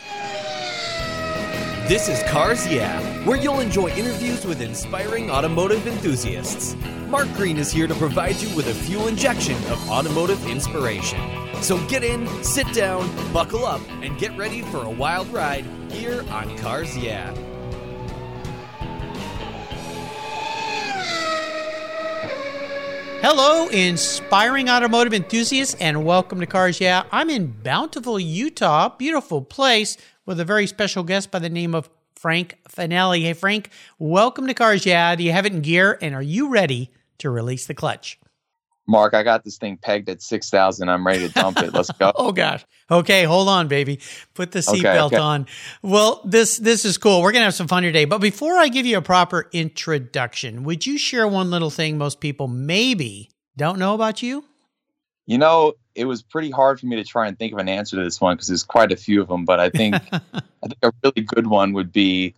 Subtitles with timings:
[1.88, 6.76] This is Cars Yeah, where you'll enjoy interviews with inspiring automotive enthusiasts.
[7.08, 11.20] Mark Green is here to provide you with a fuel injection of automotive inspiration.
[11.64, 16.24] So get in, sit down, buckle up, and get ready for a wild ride here
[16.30, 17.34] on Cars Yeah.
[23.24, 27.04] Hello, inspiring automotive enthusiasts, and welcome to Cars Yeah.
[27.12, 31.88] I'm in Bountiful, Utah, beautiful place with a very special guest by the name of
[32.16, 33.22] Frank Finelli.
[33.22, 35.16] Hey, Frank, welcome to Cars Yeah.
[35.16, 36.90] Do you have it in gear, and are you ready
[37.20, 38.20] to release the clutch?
[38.88, 40.90] Mark, I got this thing pegged at 6,000.
[40.90, 41.74] I'm ready to dump it.
[41.74, 42.12] Let's go.
[42.16, 42.66] oh gosh.
[42.90, 44.00] Okay, hold on, baby.
[44.34, 45.18] Put the seatbelt okay.
[45.18, 45.48] on.
[45.82, 47.22] Well, this this is cool.
[47.22, 48.06] We're going to have some fun today.
[48.06, 52.20] But before I give you a proper introduction, would you share one little thing most
[52.20, 54.44] people maybe don't know about you?
[55.26, 57.96] You know, it was pretty hard for me to try and think of an answer
[57.98, 60.78] to this one because there's quite a few of them, but I think I think
[60.82, 62.34] a really good one would be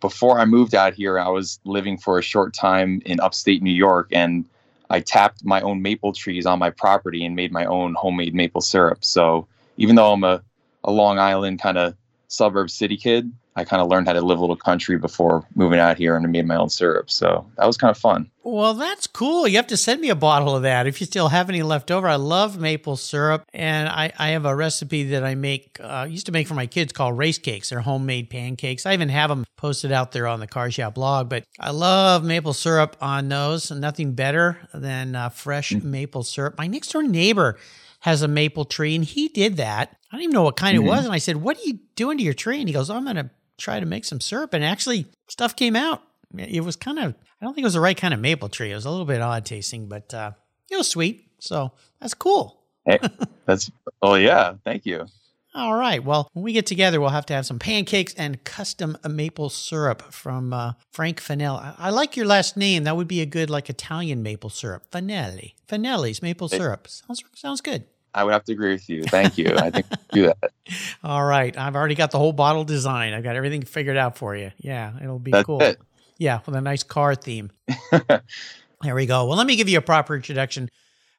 [0.00, 3.72] before I moved out here, I was living for a short time in upstate New
[3.72, 4.44] York and
[4.92, 8.60] I tapped my own maple trees on my property and made my own homemade maple
[8.60, 9.04] syrup.
[9.04, 9.48] So
[9.78, 10.42] even though I'm a,
[10.84, 11.94] a Long Island kind of
[12.28, 15.78] suburb city kid, I kind of learned how to live a little country before moving
[15.78, 17.10] out here and I made my own syrup.
[17.10, 18.30] So that was kind of fun.
[18.44, 19.46] Well, that's cool.
[19.46, 21.90] You have to send me a bottle of that if you still have any left
[21.90, 22.08] over.
[22.08, 26.26] I love maple syrup, and I, I have a recipe that I make, uh, used
[26.26, 27.70] to make for my kids called race cakes.
[27.70, 28.84] They're homemade pancakes.
[28.84, 32.24] I even have them posted out there on the Cars Yeah blog, but I love
[32.24, 33.70] maple syrup on those.
[33.70, 35.84] Nothing better than uh, fresh mm.
[35.84, 36.58] maple syrup.
[36.58, 37.58] My next door neighbor
[38.00, 39.96] has a maple tree, and he did that.
[40.10, 40.86] I don't even know what kind mm-hmm.
[40.86, 41.04] it was.
[41.04, 42.58] And I said, What are you doing to your tree?
[42.58, 43.30] And he goes, oh, I'm going to
[43.62, 44.52] try to make some syrup.
[44.52, 46.02] And actually, stuff came out.
[46.36, 48.72] It was kind of, I don't think it was the right kind of maple tree.
[48.72, 50.32] It was a little bit odd tasting, but uh,
[50.70, 51.28] it was sweet.
[51.38, 52.64] So that's cool.
[52.84, 52.98] hey,
[53.46, 54.54] that's, oh, yeah.
[54.64, 55.06] Thank you.
[55.54, 56.02] All right.
[56.02, 60.00] Well, when we get together, we'll have to have some pancakes and custom maple syrup
[60.10, 61.60] from uh, Frank Fanelli.
[61.60, 62.84] I, I, like your last name.
[62.84, 64.90] That would be a good, like, Italian maple syrup.
[64.90, 65.52] Fanelli.
[65.68, 66.88] Fanelli's maple syrup.
[66.88, 67.84] Sounds, sounds good.
[68.14, 69.04] I would have to agree with you.
[69.04, 69.54] Thank you.
[69.56, 70.52] I think do that.
[71.04, 71.56] All right.
[71.56, 73.14] I've already got the whole bottle design.
[73.14, 74.52] I've got everything figured out for you.
[74.58, 75.62] Yeah, it'll be That's cool.
[75.62, 75.80] It.
[76.18, 77.50] Yeah, with a nice car theme.
[77.90, 79.26] there we go.
[79.26, 80.68] Well, let me give you a proper introduction.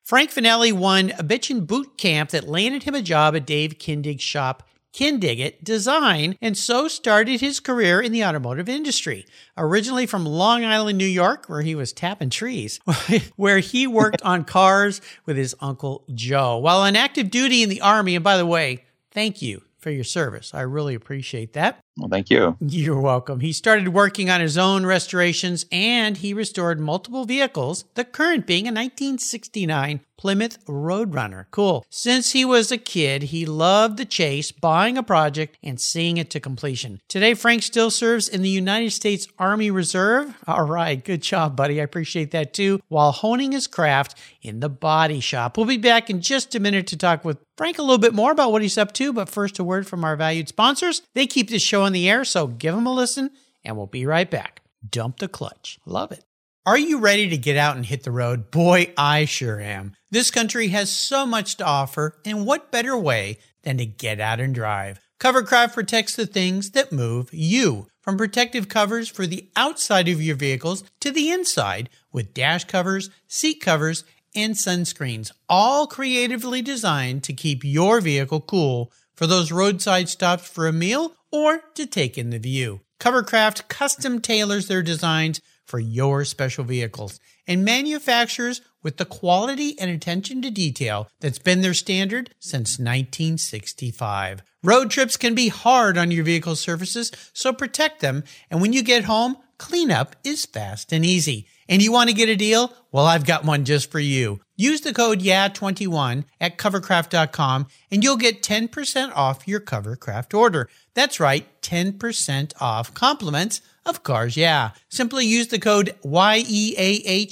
[0.04, 4.22] Frank Finelli won a bitchin' boot camp that landed him a job at Dave Kindig's
[4.22, 9.26] shop Kindig Design, and so started his career in the automotive industry.
[9.58, 12.80] Originally from Long Island, New York, where he was tapping trees,
[13.36, 16.58] where he worked on cars with his Uncle Joe.
[16.58, 20.04] While on active duty in the Army, and by the way, thank you for your
[20.04, 20.54] service.
[20.54, 21.83] I really appreciate that.
[21.98, 22.58] Well, thank you.
[22.60, 23.40] You're welcome.
[23.42, 28.66] He started working on his own restorations and he restored multiple vehicles, the current being
[28.66, 31.48] a 1969 Plymouth Roadrunner.
[31.52, 31.86] Cool.
[31.90, 36.30] Since he was a kid, he loved the chase, buying a project, and seeing it
[36.30, 37.02] to completion.
[37.10, 40.34] Today, Frank still serves in the United States Army Reserve.
[40.48, 41.82] All right, good job, buddy.
[41.82, 45.58] I appreciate that too, while honing his craft in the body shop.
[45.58, 48.32] We'll be back in just a minute to talk with Frank a little bit more
[48.32, 51.02] about what he's up to, but first, a word from our valued sponsors.
[51.14, 53.32] They keep this show on the air, so give them a listen,
[53.64, 54.62] and we'll be right back.
[54.90, 55.80] Dump the clutch.
[55.86, 56.26] Love it.
[56.66, 58.50] Are you ready to get out and hit the road?
[58.50, 59.96] Boy, I sure am.
[60.12, 64.40] This country has so much to offer, and what better way than to get out
[64.40, 65.00] and drive?
[65.20, 67.88] Covercraft protects the things that move you.
[68.02, 73.10] From protective covers for the outside of your vehicles to the inside with dash covers,
[73.28, 74.04] seat covers,
[74.36, 78.92] and sunscreens, all creatively designed to keep your vehicle cool
[79.24, 82.82] for those roadside stops for a meal or to take in the view.
[83.00, 89.90] Covercraft custom tailors their designs for your special vehicles and manufactures with the quality and
[89.90, 94.44] attention to detail that's been their standard since 1965.
[94.62, 98.26] Road trips can be hard on your vehicle's surfaces, so protect them.
[98.52, 101.48] And when you get home, cleanup is fast and easy.
[101.68, 102.74] And you want to get a deal?
[102.92, 104.42] Well, I've got one just for you.
[104.56, 110.70] Use the code YEAH21 at covercraft.com and you'll get 10% off your Covercraft order.
[110.94, 114.72] That's right, 10% off compliments of Cars Yeah.
[114.90, 117.32] Simply use the code YEAH21,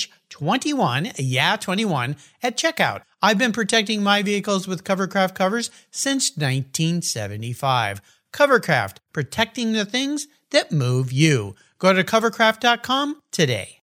[1.15, 3.01] YEAH21 at checkout.
[3.21, 8.01] I've been protecting my vehicles with Covercraft covers since 1975.
[8.33, 11.55] Covercraft, protecting the things that move you.
[11.77, 13.80] Go to covercraft.com today.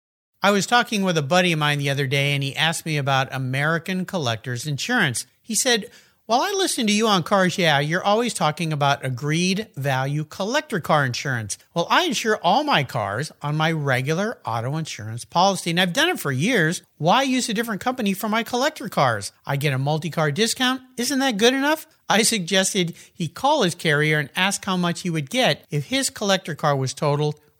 [0.45, 2.97] I was talking with a buddy of mine the other day and he asked me
[2.97, 5.25] about American Collectors Insurance.
[5.41, 5.89] He said,
[6.27, 10.81] While I listen to you on Cars Yeah, you're always talking about agreed value collector
[10.81, 11.59] car insurance.
[11.75, 16.09] Well, I insure all my cars on my regular auto insurance policy, and I've done
[16.09, 16.83] it for years.
[16.99, 19.31] Why use a different company for my collector cars?
[19.47, 20.83] I get a multi car discount.
[20.97, 21.87] Isn't that good enough?
[22.09, 26.11] I suggested he call his carrier and ask how much he would get if his
[26.11, 27.39] collector car was totaled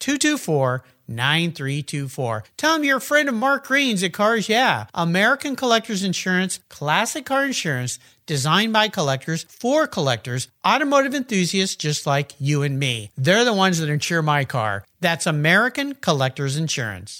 [0.00, 2.44] 224 9324.
[2.56, 4.86] Tell them you're a friend of Mark Green's at Cars Yeah.
[4.94, 12.32] American Collectors Insurance, classic car insurance designed by collectors for collectors, automotive enthusiasts just like
[12.38, 13.10] you and me.
[13.16, 14.84] They're the ones that insure my car.
[15.00, 17.18] That's American Collectors Insurance.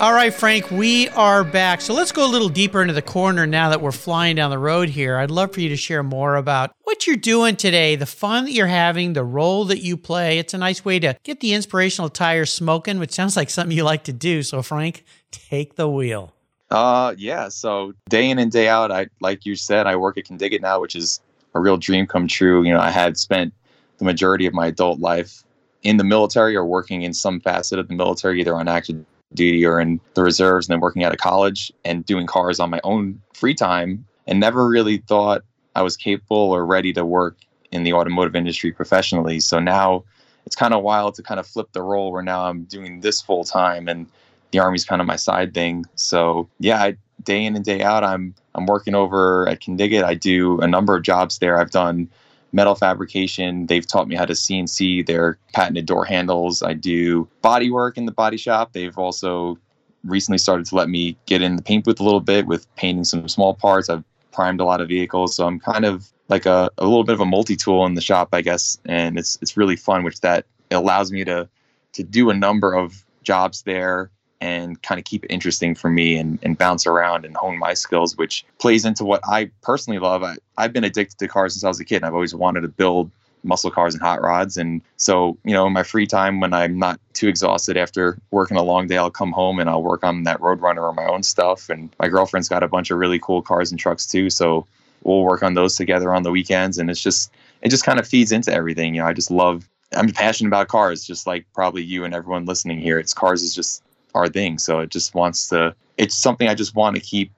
[0.00, 1.80] All right, Frank, we are back.
[1.80, 4.58] So let's go a little deeper into the corner now that we're flying down the
[4.58, 5.16] road here.
[5.16, 8.52] I'd love for you to share more about what you're doing today, the fun that
[8.52, 10.38] you're having, the role that you play.
[10.38, 13.82] It's a nice way to get the inspirational tires smoking, which sounds like something you
[13.82, 14.44] like to do.
[14.44, 16.32] So, Frank, take the wheel.
[16.70, 17.48] Uh, yeah.
[17.48, 20.80] So day in and day out, I like you said, I work at Kindig-It now,
[20.80, 21.20] which is
[21.54, 22.62] a real dream come true.
[22.62, 23.52] You know, I had spent
[23.96, 25.42] the majority of my adult life
[25.82, 29.04] in the military or working in some facet of the military, either on active
[29.34, 32.70] duty or in the reserves and then working out of college and doing cars on
[32.70, 35.42] my own free time and never really thought
[35.74, 37.36] I was capable or ready to work
[37.70, 39.40] in the automotive industry professionally.
[39.40, 40.04] So now
[40.46, 43.20] it's kind of wild to kind of flip the role where now I'm doing this
[43.20, 44.06] full time and
[44.50, 45.84] the army's kind of my side thing.
[45.94, 50.04] So yeah, I, day in and day out, I'm I'm working over at Kindig-It.
[50.04, 51.58] I do a number of jobs there.
[51.58, 52.08] I've done
[52.52, 53.66] metal fabrication.
[53.66, 56.62] They've taught me how to CNC their patented door handles.
[56.62, 58.72] I do body work in the body shop.
[58.72, 59.58] They've also
[60.04, 63.04] recently started to let me get in the paint booth a little bit with painting
[63.04, 63.90] some small parts.
[63.90, 67.14] I've primed a lot of vehicles, so I'm kind of like a, a little bit
[67.14, 70.46] of a multi-tool in the shop, I guess, and it's it's really fun, which that
[70.70, 71.48] allows me to
[71.94, 76.16] to do a number of jobs there and kind of keep it interesting for me
[76.16, 80.22] and, and bounce around and hone my skills, which plays into what I personally love.
[80.22, 82.60] I, I've been addicted to cars since I was a kid, and I've always wanted
[82.60, 83.10] to build
[83.44, 84.56] muscle cars and hot rods.
[84.56, 88.56] And so, you know, in my free time when I'm not too exhausted after working
[88.56, 91.22] a long day, I'll come home and I'll work on that Roadrunner or my own
[91.22, 91.68] stuff.
[91.68, 94.30] And my girlfriend's got a bunch of really cool cars and trucks too.
[94.30, 94.66] So
[95.02, 96.78] we'll work on those together on the weekends.
[96.78, 97.32] And it's just,
[97.62, 98.94] it just kind of feeds into everything.
[98.94, 102.44] You know, I just love, I'm passionate about cars, just like probably you and everyone
[102.44, 102.98] listening here.
[102.98, 103.82] It's cars is just
[104.14, 104.58] our thing.
[104.58, 107.32] So it just wants to, it's something I just want to keep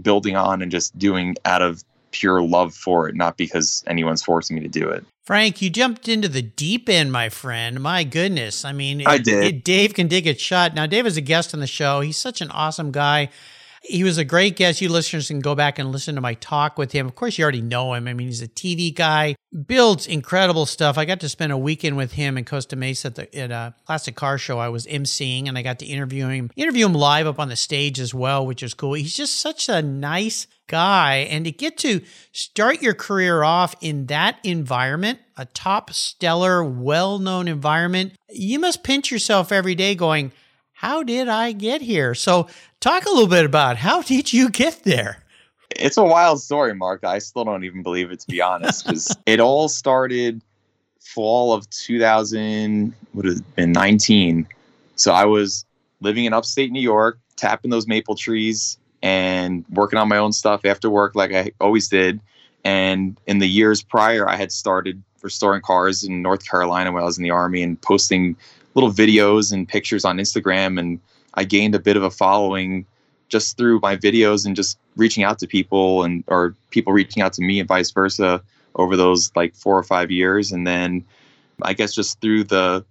[0.00, 4.56] building on and just doing out of pure love for it, not because anyone's forcing
[4.56, 5.04] me to do it.
[5.24, 7.80] Frank, you jumped into the deep end, my friend.
[7.80, 8.64] My goodness.
[8.64, 9.44] I mean, I did.
[9.44, 10.74] It, Dave Kindig-It shot.
[10.74, 12.00] Now, Dave is a guest on the show.
[12.00, 13.30] He's such an awesome guy.
[13.86, 14.80] He was a great guest.
[14.80, 17.06] You listeners can go back and listen to my talk with him.
[17.06, 18.08] Of course, you already know him.
[18.08, 19.36] I mean, he's a TV guy,
[19.66, 20.96] builds incredible stuff.
[20.96, 23.74] I got to spend a weekend with him in Costa Mesa at, the, at a
[23.86, 27.26] classic car show I was emceeing, and I got to interview him, interview him live
[27.26, 28.94] up on the stage as well, which is cool.
[28.94, 31.16] He's just such a nice guy.
[31.30, 32.00] And to get to
[32.32, 38.82] start your career off in that environment, a top, stellar, well known environment, you must
[38.82, 40.32] pinch yourself every day going,
[40.74, 42.14] how did I get here?
[42.14, 42.48] So,
[42.80, 45.18] talk a little bit about how did you get there?
[45.70, 47.04] It's a wild story, Mark.
[47.04, 50.42] I still don't even believe it, to be honest, because it all started
[51.00, 54.46] fall of 2000, would have been 19.
[54.96, 55.64] So I was
[56.00, 60.64] living in upstate New York, tapping those maple trees and working on my own stuff
[60.64, 62.20] after work, like I always did.
[62.64, 67.06] And in the years prior, I had started restoring cars in North Carolina when I
[67.06, 68.36] was in the Army and posting
[68.74, 70.78] little videos and pictures on Instagram.
[70.78, 71.00] And
[71.34, 72.86] I gained a bit of a following
[73.28, 77.32] just through my videos and just reaching out to people and or people reaching out
[77.34, 78.42] to me and vice versa
[78.76, 80.52] over those like four or five years.
[80.52, 81.04] And then
[81.62, 82.84] I guess just through the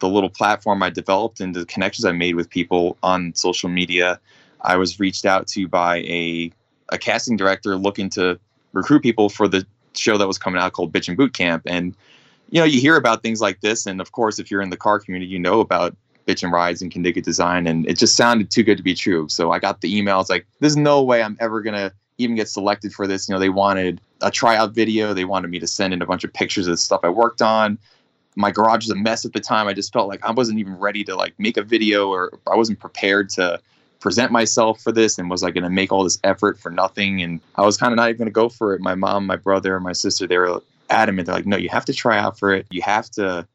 [0.00, 4.20] the little platform I developed and the connections I made with people on social media,
[4.60, 6.52] I was reached out to by a
[6.90, 8.38] a casting director looking to
[8.72, 11.62] recruit people for the show that was coming out called Bitchin' Boot Camp.
[11.66, 11.94] And
[12.50, 14.76] you know, you hear about things like this, and of course, if you're in the
[14.76, 18.62] car community, you know about Bitchin' Rides and Kindig-It Design, and it just sounded too
[18.62, 19.28] good to be true.
[19.28, 22.92] So I got the emails like, "There's no way I'm ever gonna even get selected
[22.92, 25.14] for this." You know, they wanted a tryout video.
[25.14, 27.42] They wanted me to send in a bunch of pictures of the stuff I worked
[27.42, 27.78] on.
[28.36, 29.68] My garage was a mess at the time.
[29.68, 32.56] I just felt like I wasn't even ready to like make a video, or I
[32.56, 33.60] wasn't prepared to
[34.00, 37.20] present myself for this and was I going to make all this effort for nothing?
[37.22, 38.80] And I was kind of not even going to go for it.
[38.80, 41.26] My mom, my brother, my sister, they were adamant.
[41.26, 42.66] They're like, no, you have to try out for it.
[42.70, 43.46] You have to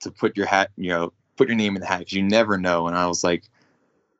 [0.00, 2.58] to put your hat, you know, put your name in the hat because you never
[2.58, 2.86] know.
[2.86, 3.44] And I was like,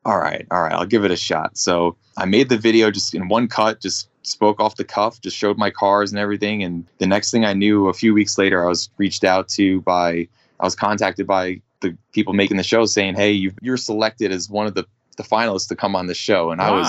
[0.05, 1.57] all right, all right, I'll give it a shot.
[1.57, 5.37] So I made the video just in one cut, just spoke off the cuff, just
[5.37, 6.63] showed my cars and everything.
[6.63, 9.81] And the next thing I knew, a few weeks later, I was reached out to
[9.81, 10.27] by,
[10.59, 14.49] I was contacted by the people making the show saying, hey, you, you're selected as
[14.49, 14.85] one of the,
[15.17, 16.51] the finalists to come on the show.
[16.51, 16.87] And I was,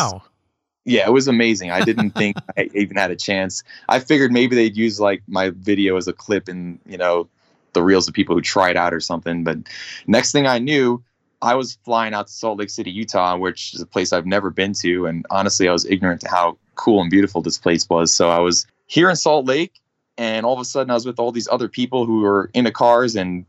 [0.89, 1.71] yeah, it was amazing.
[1.71, 3.63] I didn't think I even had a chance.
[3.89, 7.29] I figured maybe they'd use like my video as a clip in, you know,
[7.75, 9.45] the reels of people who tried out or something.
[9.45, 9.59] But
[10.07, 11.03] next thing I knew,
[11.43, 14.51] I was flying out to Salt Lake City, Utah, which is a place I've never
[14.51, 15.07] been to.
[15.07, 18.13] And honestly, I was ignorant to how cool and beautiful this place was.
[18.13, 19.81] So I was here in Salt Lake,
[20.17, 22.73] and all of a sudden I was with all these other people who were into
[22.73, 23.45] cars and,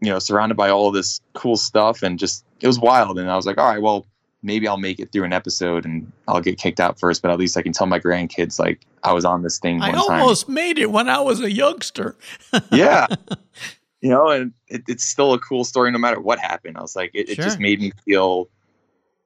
[0.00, 2.02] you know, surrounded by all this cool stuff.
[2.04, 3.18] And just, it was wild.
[3.18, 4.06] And I was like, all right, well,
[4.44, 7.38] maybe I'll make it through an episode and I'll get kicked out first, but at
[7.38, 9.82] least I can tell my grandkids like I was on this thing.
[9.82, 10.54] I almost time.
[10.54, 12.14] made it when I was a youngster.
[12.70, 13.06] yeah.
[14.00, 16.76] You know, and it, it's still a cool story no matter what happened.
[16.76, 17.32] I was like, it, sure.
[17.32, 18.48] it just made me feel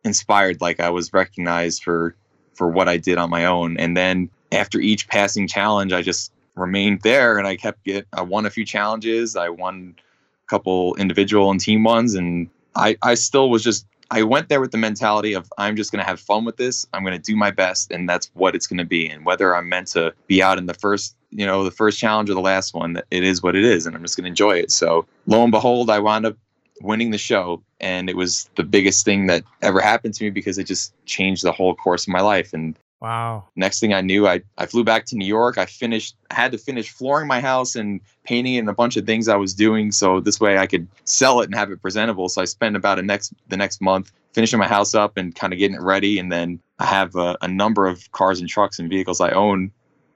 [0.05, 2.15] inspired, like I was recognized for
[2.55, 3.77] for what I did on my own.
[3.77, 8.23] And then after each passing challenge, I just remained there and I kept get I
[8.23, 9.37] won a few challenges.
[9.37, 14.23] I won a couple individual and team ones and I, I still was just I
[14.23, 16.87] went there with the mentality of I'm just going to have fun with this.
[16.95, 19.09] I'm going to do my best, and that's what it's going to be.
[19.09, 22.31] And whether I'm meant to be out in the first, you know, the first challenge
[22.31, 24.59] or the last one, it is what it is, and I'm just going to enjoy
[24.59, 24.71] it.
[24.71, 26.37] So lo and behold, I wound up
[26.81, 30.59] winning the show, and it was the biggest thing that ever happened to me because
[30.59, 32.55] it just changed the whole course of my life.
[32.55, 33.45] And Wow.
[33.55, 35.57] Next thing I knew, I, I flew back to New York.
[35.57, 39.07] I finished, had to finish flooring my house and painting it and a bunch of
[39.07, 39.93] things I was doing.
[39.93, 42.29] So this way I could sell it and have it presentable.
[42.29, 45.53] So I spent about a next, the next month finishing my house up and kind
[45.53, 46.19] of getting it ready.
[46.19, 49.71] And then I have a, a number of cars and trucks and vehicles I own.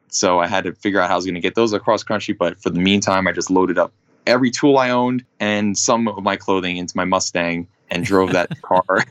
[0.08, 2.34] So I had to figure out how I was going to get those across country.
[2.34, 3.92] But for the meantime, I just loaded up
[4.26, 8.60] every tool I owned and some of my clothing into my Mustang and drove that
[8.62, 9.04] car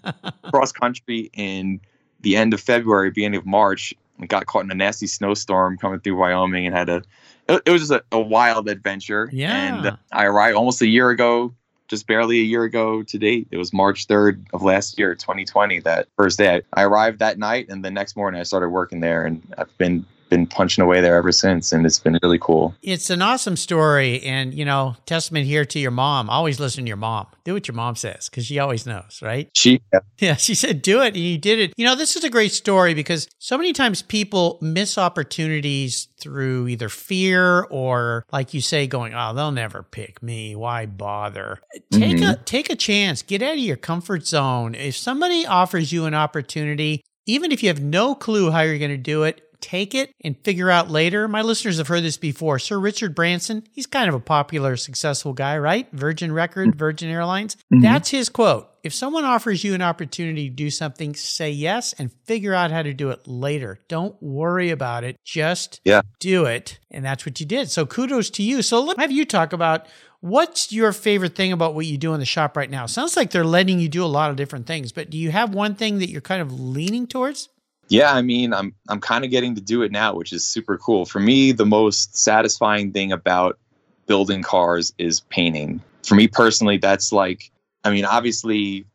[0.49, 1.79] cross country in
[2.21, 5.99] the end of February, beginning of March, and got caught in a nasty snowstorm coming
[5.99, 7.03] through Wyoming and had a.
[7.49, 9.29] It, it was just a, a, wild adventure.
[9.33, 9.77] Yeah.
[9.77, 11.53] And I arrived almost a year ago,
[11.87, 13.47] just barely a year ago to date.
[13.51, 16.61] It was March 3rd of last year, 2020, that first day.
[16.73, 20.05] I arrived that night, and the next morning I started working there, and I've been
[20.31, 22.73] been punching away there ever since and it's been really cool.
[22.81, 26.29] It's an awesome story and you know, testament here to your mom.
[26.29, 27.27] Always listen to your mom.
[27.43, 29.49] Do what your mom says cuz she always knows, right?
[29.53, 29.99] She yeah.
[30.19, 31.73] yeah, she said do it and you did it.
[31.77, 36.67] You know, this is a great story because so many times people miss opportunities through
[36.69, 40.55] either fear or like you say going, "Oh, they'll never pick me.
[40.55, 41.59] Why bother?"
[41.91, 42.29] Take mm-hmm.
[42.29, 43.21] a take a chance.
[43.21, 44.75] Get out of your comfort zone.
[44.75, 48.91] If somebody offers you an opportunity, even if you have no clue how you're going
[48.91, 51.27] to do it, take it and figure out later.
[51.27, 52.59] My listeners have heard this before.
[52.59, 55.87] Sir Richard Branson, he's kind of a popular, successful guy, right?
[55.91, 56.77] Virgin Record, mm-hmm.
[56.77, 57.55] Virgin Airlines.
[57.55, 57.81] Mm-hmm.
[57.81, 58.67] That's his quote.
[58.83, 62.81] If someone offers you an opportunity to do something, say yes and figure out how
[62.81, 63.79] to do it later.
[63.87, 65.17] Don't worry about it.
[65.23, 66.01] Just yeah.
[66.19, 66.79] do it.
[66.89, 67.69] And that's what you did.
[67.69, 68.63] So kudos to you.
[68.63, 69.87] So let me have you talk about
[70.21, 72.85] What's your favorite thing about what you do in the shop right now?
[72.85, 75.55] Sounds like they're letting you do a lot of different things, but do you have
[75.55, 77.49] one thing that you're kind of leaning towards?
[77.89, 80.77] Yeah, I mean, I'm I'm kind of getting to do it now, which is super
[80.77, 81.05] cool.
[81.05, 83.59] For me, the most satisfying thing about
[84.07, 85.81] building cars is painting.
[86.03, 87.51] For me personally, that's like
[87.83, 88.85] I mean, obviously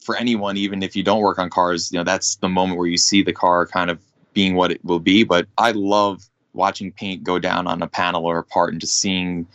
[0.00, 2.86] for anyone even if you don't work on cars, you know, that's the moment where
[2.86, 3.98] you see the car kind of
[4.34, 6.22] being what it will be, but I love
[6.52, 9.46] watching paint go down on a panel or a part and just seeing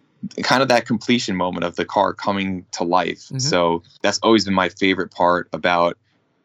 [0.44, 3.24] kind of that completion moment of the car coming to life.
[3.26, 3.40] Mm-hmm.
[3.40, 5.98] So that's always been my favorite part about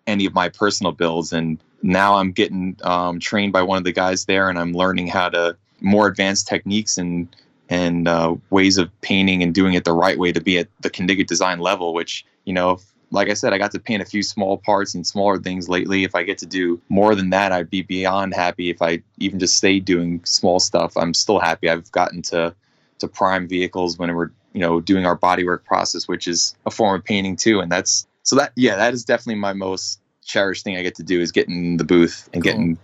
[0.06, 3.92] any of my personal builds and now I'm getting um, trained by one of the
[3.92, 7.34] guys there, and I'm learning how to more advanced techniques and
[7.68, 10.90] and uh, ways of painting and doing it the right way to be at the
[10.90, 11.94] Kindig design level.
[11.94, 12.78] Which you know,
[13.10, 16.04] like I said, I got to paint a few small parts and smaller things lately.
[16.04, 18.70] If I get to do more than that, I'd be beyond happy.
[18.70, 21.68] If I even just stay doing small stuff, I'm still happy.
[21.68, 22.54] I've gotten to
[22.98, 26.98] to prime vehicles when we're you know doing our bodywork process, which is a form
[26.98, 30.76] of painting too, and that's so that yeah, that is definitely my most cherished thing
[30.76, 32.52] I get to do is getting in the booth and cool.
[32.52, 32.78] getting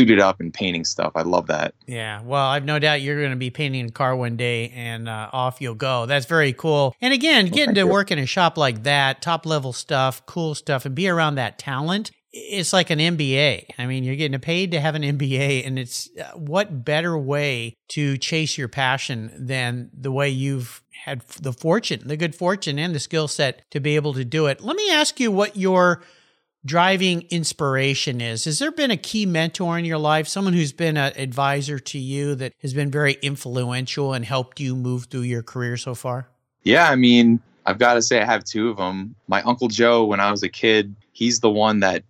[0.00, 1.12] suited up and painting stuff.
[1.14, 1.74] I love that.
[1.86, 2.22] Yeah.
[2.22, 5.28] Well, I've no doubt you're going to be painting a car one day and uh,
[5.32, 6.06] off you'll go.
[6.06, 6.94] That's very cool.
[7.00, 7.86] And again, well, getting to you.
[7.86, 11.58] work in a shop like that, top level stuff, cool stuff, and be around that
[11.58, 12.12] talent.
[12.32, 13.70] It's like an MBA.
[13.76, 17.74] I mean, you're getting paid to have an MBA, and it's uh, what better way
[17.88, 22.94] to chase your passion than the way you've had the fortune, the good fortune, and
[22.94, 24.60] the skill set to be able to do it.
[24.60, 26.02] Let me ask you what your
[26.64, 28.44] driving inspiration is.
[28.44, 31.98] Has there been a key mentor in your life, someone who's been an advisor to
[31.98, 36.28] you that has been very influential and helped you move through your career so far?
[36.62, 39.14] Yeah, I mean, I've got to say I have two of them.
[39.28, 42.04] My uncle Joe, when I was a kid, he's the one that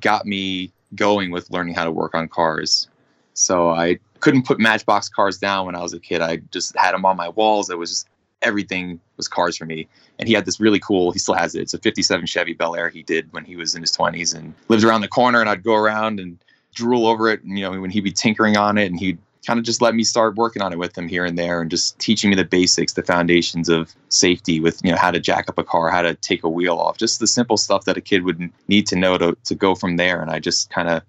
[0.00, 2.88] got me going with learning how to work on cars.
[3.32, 6.20] So I couldn't put Matchbox cars down when I was a kid.
[6.20, 7.70] I just had them on my walls.
[7.70, 8.08] It was just
[8.42, 9.88] everything was cars for me.
[10.18, 11.62] And he had this really cool, he still has it.
[11.62, 14.54] It's a 57 Chevy Bel Air he did when he was in his 20s and
[14.68, 15.40] lived around the corner.
[15.40, 16.38] And I'd go around and
[16.74, 17.42] drool over it.
[17.42, 19.94] And, you know, when he'd be tinkering on it and he'd kind of just let
[19.94, 22.44] me start working on it with him here and there and just teaching me the
[22.44, 26.02] basics, the foundations of safety with, you know, how to jack up a car, how
[26.02, 28.96] to take a wheel off, just the simple stuff that a kid would need to
[28.96, 30.20] know to, to go from there.
[30.22, 31.02] And I just kind of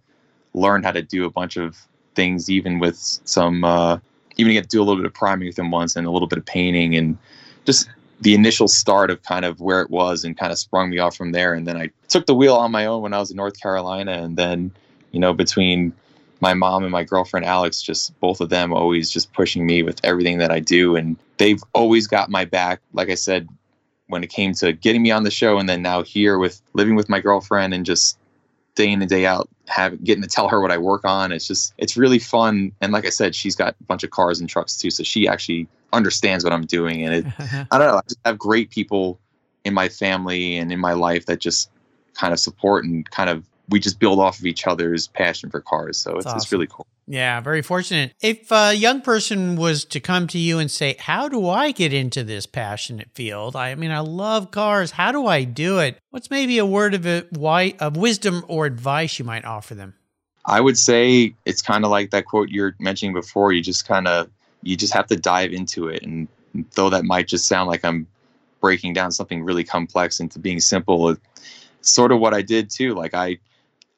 [0.54, 1.78] learned how to do a bunch of
[2.16, 4.00] things, even with some, uh,
[4.38, 6.28] even get to do a little bit of priming with him once and a little
[6.28, 7.18] bit of painting and
[7.66, 7.90] just
[8.22, 11.16] the initial start of kind of where it was and kind of sprung me off
[11.16, 11.54] from there.
[11.54, 14.14] And then I took the wheel on my own when I was in North Carolina.
[14.14, 14.72] And then,
[15.12, 15.94] you know, between
[16.40, 20.00] my mom and my girlfriend Alex, just both of them always just pushing me with
[20.04, 20.96] everything that I do.
[20.96, 22.82] And they've always got my back.
[22.94, 23.50] Like I said,
[24.08, 26.96] when it came to getting me on the show and then now here with living
[26.96, 28.18] with my girlfriend and just
[28.76, 31.32] day in and day out having getting to tell her what I work on.
[31.32, 32.72] It's just it's really fun.
[32.82, 35.28] And like I said, she's got a bunch of cars and trucks too, so she
[35.28, 37.06] actually understands what I'm doing.
[37.06, 37.26] And it,
[37.72, 39.20] I don't know, I just have great people
[39.64, 41.70] in my family and in my life that just
[42.14, 45.60] kind of support and kind of we just build off of each other's passion for
[45.60, 45.98] cars.
[45.98, 46.38] So it's, awesome.
[46.38, 46.86] it's really cool.
[47.08, 48.14] Yeah, very fortunate.
[48.22, 51.94] If a young person was to come to you and say, How do I get
[51.94, 53.56] into this passionate field?
[53.56, 54.92] I mean, I love cars.
[54.92, 56.00] How do I do it?
[56.10, 57.26] What's maybe a word of, a,
[57.80, 59.94] of wisdom or advice you might offer them?
[60.48, 63.52] I would say it's kind of like that quote you're mentioning before.
[63.52, 64.30] You just kind of,
[64.66, 66.04] you just have to dive into it.
[66.04, 66.28] And
[66.74, 68.08] though that might just sound like I'm
[68.60, 71.22] breaking down something really complex into being simple, it's
[71.82, 72.94] sort of what I did too.
[72.96, 73.38] Like I,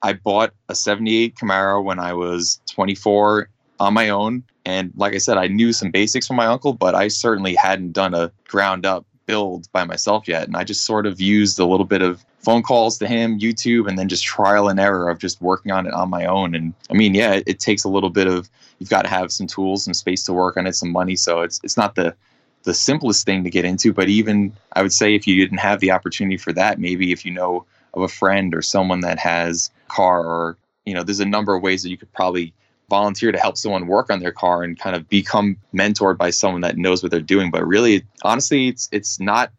[0.03, 4.43] I bought a 78 Camaro when I was 24 on my own.
[4.65, 7.93] And like I said, I knew some basics from my uncle, but I certainly hadn't
[7.93, 10.47] done a ground up build by myself yet.
[10.47, 13.87] And I just sort of used a little bit of phone calls to him, YouTube,
[13.87, 16.55] and then just trial and error of just working on it on my own.
[16.55, 18.49] And I mean, yeah, it, it takes a little bit of
[18.79, 21.15] you've got to have some tools and space to work on it, some money.
[21.15, 22.15] So it's it's not the
[22.63, 25.79] the simplest thing to get into, but even I would say if you didn't have
[25.79, 29.69] the opportunity for that, maybe if you know of a friend or someone that has
[29.87, 32.53] car or you know there's a number of ways that you could probably
[32.89, 36.61] volunteer to help someone work on their car and kind of become mentored by someone
[36.61, 37.51] that knows what they're doing.
[37.51, 39.51] But really honestly it's it's not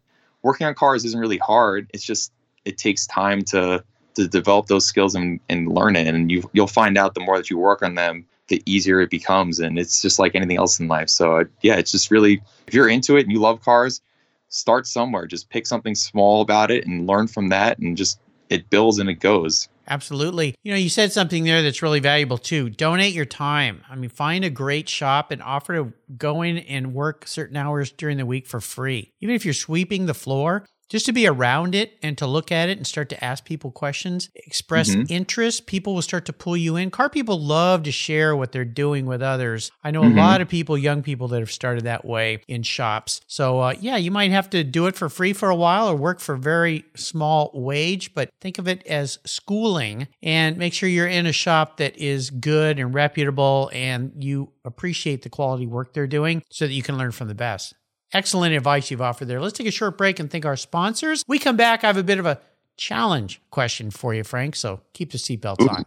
[0.42, 1.90] working on cars isn't really hard.
[1.92, 2.32] It's just
[2.64, 6.06] it takes time to to develop those skills and, and learn it.
[6.06, 9.10] And you you'll find out the more that you work on them the easier it
[9.10, 9.58] becomes.
[9.58, 11.10] And it's just like anything else in life.
[11.10, 14.00] So uh, yeah it's just really if you're into it and you love cars
[14.48, 15.26] start somewhere.
[15.26, 17.78] Just pick something small about it and learn from that.
[17.78, 20.54] And just it builds and it goes Absolutely.
[20.62, 22.68] You know, you said something there that's really valuable too.
[22.68, 23.82] Donate your time.
[23.88, 27.90] I mean, find a great shop and offer to go in and work certain hours
[27.90, 29.12] during the week for free.
[29.20, 32.68] Even if you're sweeping the floor, just to be around it and to look at
[32.68, 35.12] it and start to ask people questions, express mm-hmm.
[35.12, 36.90] interest, people will start to pull you in.
[36.90, 39.70] Car people love to share what they're doing with others.
[39.84, 40.18] I know mm-hmm.
[40.18, 43.20] a lot of people, young people, that have started that way in shops.
[43.26, 45.96] So, uh, yeah, you might have to do it for free for a while or
[45.96, 51.06] work for very small wage, but think of it as schooling and make sure you're
[51.06, 56.06] in a shop that is good and reputable and you appreciate the quality work they're
[56.06, 57.74] doing so that you can learn from the best.
[58.12, 59.40] Excellent advice you've offered there.
[59.40, 61.24] Let's take a short break and thank our sponsors.
[61.28, 61.84] We come back.
[61.84, 62.40] I have a bit of a
[62.76, 64.56] challenge question for you, Frank.
[64.56, 65.84] So keep the seatbelts on.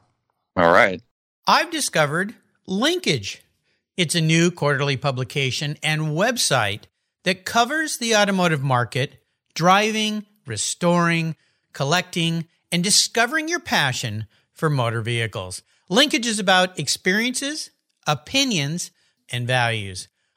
[0.55, 1.01] All right.
[1.47, 2.35] I've discovered
[2.67, 3.41] Linkage.
[3.97, 6.83] It's a new quarterly publication and website
[7.23, 11.35] that covers the automotive market, driving, restoring,
[11.73, 15.61] collecting, and discovering your passion for motor vehicles.
[15.89, 17.71] Linkage is about experiences,
[18.07, 18.91] opinions,
[19.29, 20.07] and values.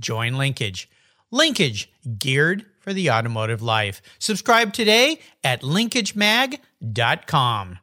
[0.00, 0.90] Join Linkage.
[1.30, 4.02] Linkage, geared for the automotive life.
[4.18, 7.78] Subscribe today at linkagemag.com.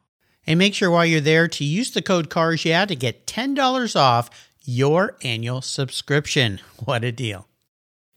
[0.46, 3.96] And make sure while you're there to use the code CARS yeah to get $10
[3.96, 4.30] off
[4.64, 6.60] your annual subscription.
[6.84, 7.46] What a deal.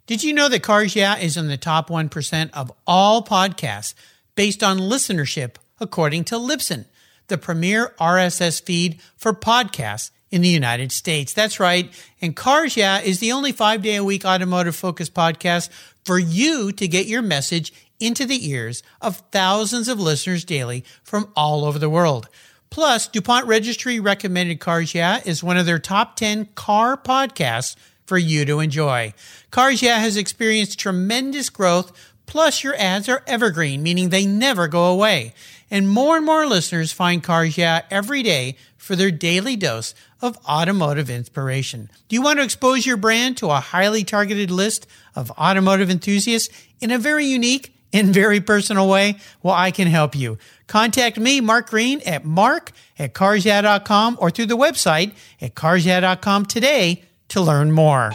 [0.05, 3.93] Did you know that Cars Yeah is in the top 1% of all podcasts
[4.35, 6.85] based on listenership according to Libsyn?
[7.31, 11.33] the premier RSS feed for podcasts in the United States.
[11.33, 11.93] That's right.
[12.21, 15.69] And Cars Yeah is the only five day a week automotive focused podcast
[16.03, 21.31] for you to get your message into the ears of thousands of listeners daily from
[21.35, 22.27] all over the world.
[22.71, 28.17] Plus, DuPont Registry recommended Cars Yeah is one of their top 10 car podcasts for
[28.17, 29.13] you to enjoy.
[29.51, 31.91] Cars Yeah has experienced tremendous growth,
[32.25, 35.33] plus your ads are evergreen, meaning they never go away.
[35.69, 40.37] And more and more listeners find Cars Yeah every day for their daily dose of
[40.45, 41.89] automotive inspiration.
[42.07, 46.49] Do you want to expose your brand to a highly targeted list of automotive enthusiasts
[46.79, 49.15] in a very unique and very personal way?
[49.43, 50.37] Well, I can help you.
[50.67, 57.03] Contact me, Mark Green, at mark at carsyeah.com or through the website at carsyeah.com today
[57.29, 58.11] to learn more.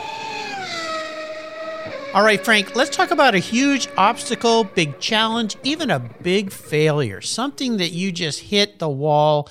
[2.16, 7.21] All right, Frank, let's talk about a huge obstacle, big challenge, even a big failure,
[7.21, 9.51] something that you just hit the wall,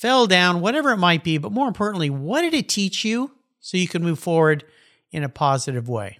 [0.00, 1.36] fell down, whatever it might be.
[1.36, 4.64] But more importantly, what did it teach you so you can move forward
[5.12, 6.18] in a positive way?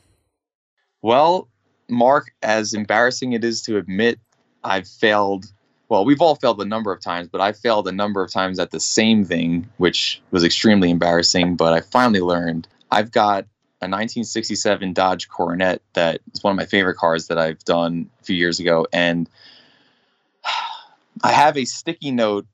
[1.01, 1.49] Well,
[1.89, 4.19] Mark, as embarrassing it is to admit,
[4.63, 5.47] I've failed.
[5.89, 8.59] Well, we've all failed a number of times, but I failed a number of times
[8.59, 11.57] at the same thing, which was extremely embarrassing.
[11.57, 12.69] But I finally learned.
[12.91, 13.45] I've got
[13.81, 18.25] a 1967 Dodge Coronet that is one of my favorite cars that I've done a
[18.25, 18.87] few years ago.
[18.93, 19.27] And
[21.23, 22.47] I have a sticky note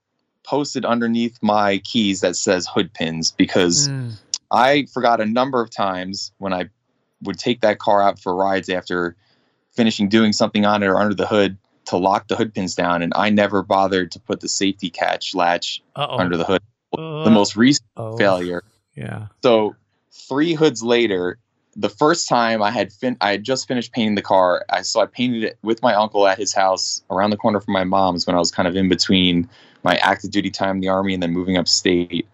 [0.46, 4.12] posted underneath my keys that says hood pins because mm.
[4.50, 6.70] I forgot a number of times when I
[7.22, 9.16] would take that car out for rides after
[9.72, 13.02] finishing doing something on it or under the hood to lock the hood pins down.
[13.02, 16.16] And I never bothered to put the safety catch latch Uh-oh.
[16.16, 16.62] under the hood.
[16.96, 18.16] Uh, the most recent oh.
[18.16, 18.62] failure.
[18.94, 19.26] Yeah.
[19.42, 19.74] So
[20.12, 21.38] three hoods later,
[21.78, 24.64] the first time I had fin- I had just finished painting the car.
[24.70, 27.74] I so I painted it with my uncle at his house around the corner from
[27.74, 29.48] my mom's when I was kind of in between
[29.84, 32.26] my active duty time in the army and then moving upstate.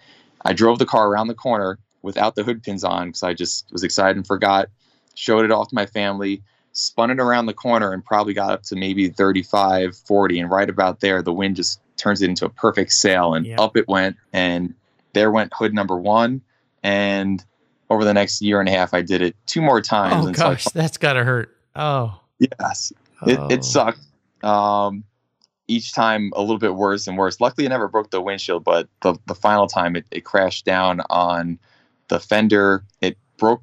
[0.44, 3.70] I drove the car around the corner without the hood pins on because I just
[3.72, 4.68] was excited and forgot.
[5.14, 8.62] Showed it off to my family, spun it around the corner and probably got up
[8.64, 10.40] to maybe 35, 40.
[10.40, 13.76] And right about there, the wind just turns it into a perfect sail and up
[13.76, 14.16] it went.
[14.32, 14.74] And
[15.12, 16.40] there went hood number one.
[16.82, 17.44] And
[17.92, 20.26] over the next year and a half, I did it two more times.
[20.26, 21.56] Oh gosh, so that's gotta hurt.
[21.76, 22.92] Oh yes,
[23.26, 23.48] it, oh.
[23.48, 24.00] it sucked.
[24.42, 25.04] Um,
[25.68, 27.40] each time a little bit worse and worse.
[27.40, 31.00] Luckily, I never broke the windshield, but the the final time it, it crashed down
[31.10, 31.58] on
[32.08, 32.84] the fender.
[33.00, 33.62] It broke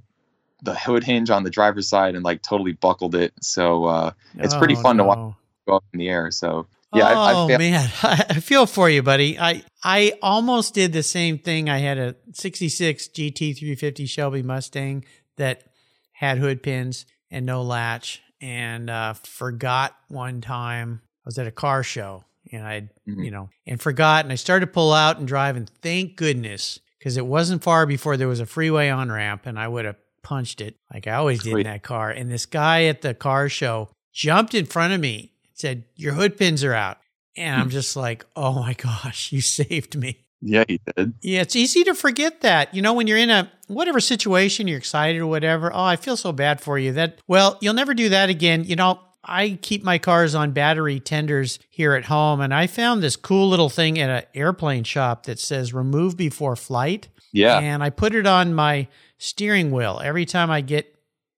[0.62, 3.34] the hood hinge on the driver's side and like totally buckled it.
[3.42, 5.04] So uh, it's pretty oh, fun no.
[5.04, 5.36] to watch
[5.68, 6.32] go up in the air.
[6.32, 9.40] So yeah, oh I, I man, I feel for you, buddy.
[9.40, 11.70] I I almost did the same thing.
[11.70, 15.06] I had a '66 GT350 Shelby Mustang
[15.38, 15.64] that
[16.14, 21.02] had hood pins and no latch, and uh, forgot one time.
[21.04, 23.22] I was at a car show, and I, mm-hmm.
[23.22, 26.80] you know, and forgot, and I started to pull out and drive, and thank goodness
[26.98, 29.98] because it wasn't far before there was a freeway on ramp, and I would have
[30.24, 31.52] punched it like I always Sweet.
[31.52, 32.10] did in that car.
[32.10, 36.38] And this guy at the car show jumped in front of me said, Your hood
[36.38, 36.98] pins are out.
[37.38, 37.72] And I'm hmm.
[37.72, 40.26] just like, Oh my gosh, you saved me.
[40.42, 41.14] Yeah, he did.
[41.22, 42.74] Yeah, it's easy to forget that.
[42.74, 45.72] You know, when you're in a whatever situation, you're excited or whatever.
[45.74, 46.94] Oh, I feel so bad for you.
[46.94, 48.64] That well, you'll never do that again.
[48.64, 53.04] You know, I keep my cars on battery tenders here at home, and I found
[53.04, 57.10] this cool little thing at an airplane shop that says remove before flight.
[57.34, 57.60] Yeah.
[57.60, 60.96] And I put it on my steering wheel every time I get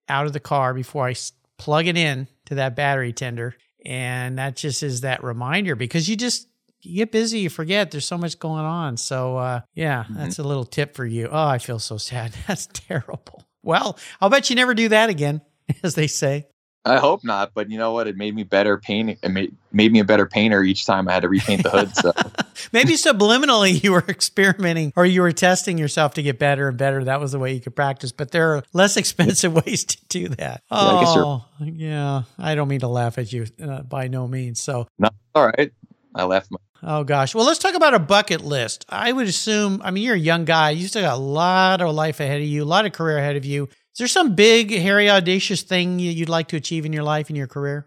[0.07, 1.15] out of the car before I
[1.57, 3.55] plug it in to that battery tender.
[3.85, 6.47] And that just is that reminder because you just
[6.81, 8.97] you get busy, you forget there's so much going on.
[8.97, 10.15] So uh, yeah, mm-hmm.
[10.15, 11.29] that's a little tip for you.
[11.31, 12.33] Oh, I feel so sad.
[12.47, 13.43] That's terrible.
[13.63, 15.41] Well, I'll bet you never do that again,
[15.83, 16.47] as they say.
[16.83, 18.07] I hope not, but you know what?
[18.07, 19.17] It made me better painting.
[19.21, 21.95] It made, made me a better painter each time I had to repaint the hood.
[21.95, 22.11] So
[22.71, 27.03] maybe subliminally you were experimenting or you were testing yourself to get better and better.
[27.03, 28.11] That was the way you could practice.
[28.11, 30.63] But there are less expensive ways to do that.
[30.71, 32.23] Oh, yeah, I, yeah.
[32.39, 34.59] I don't mean to laugh at you uh, by no means.
[34.59, 35.71] So no, all right.
[36.15, 36.57] I left my.
[36.83, 37.35] Oh gosh.
[37.35, 38.85] Well, let's talk about a bucket list.
[38.89, 39.81] I would assume.
[39.83, 40.71] I mean, you're a young guy.
[40.71, 43.35] You still got a lot of life ahead of you, a lot of career ahead
[43.35, 43.69] of you.
[43.93, 47.35] Is there some big, hairy, audacious thing you'd like to achieve in your life, in
[47.35, 47.85] your career?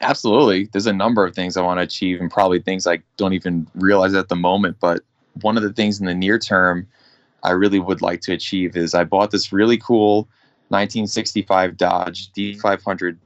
[0.00, 0.68] Absolutely.
[0.72, 3.66] There's a number of things I want to achieve, and probably things I don't even
[3.74, 4.76] realize at the moment.
[4.78, 5.00] But
[5.40, 6.86] one of the things in the near term
[7.42, 10.28] I really would like to achieve is I bought this really cool
[10.68, 13.16] 1965 Dodge D500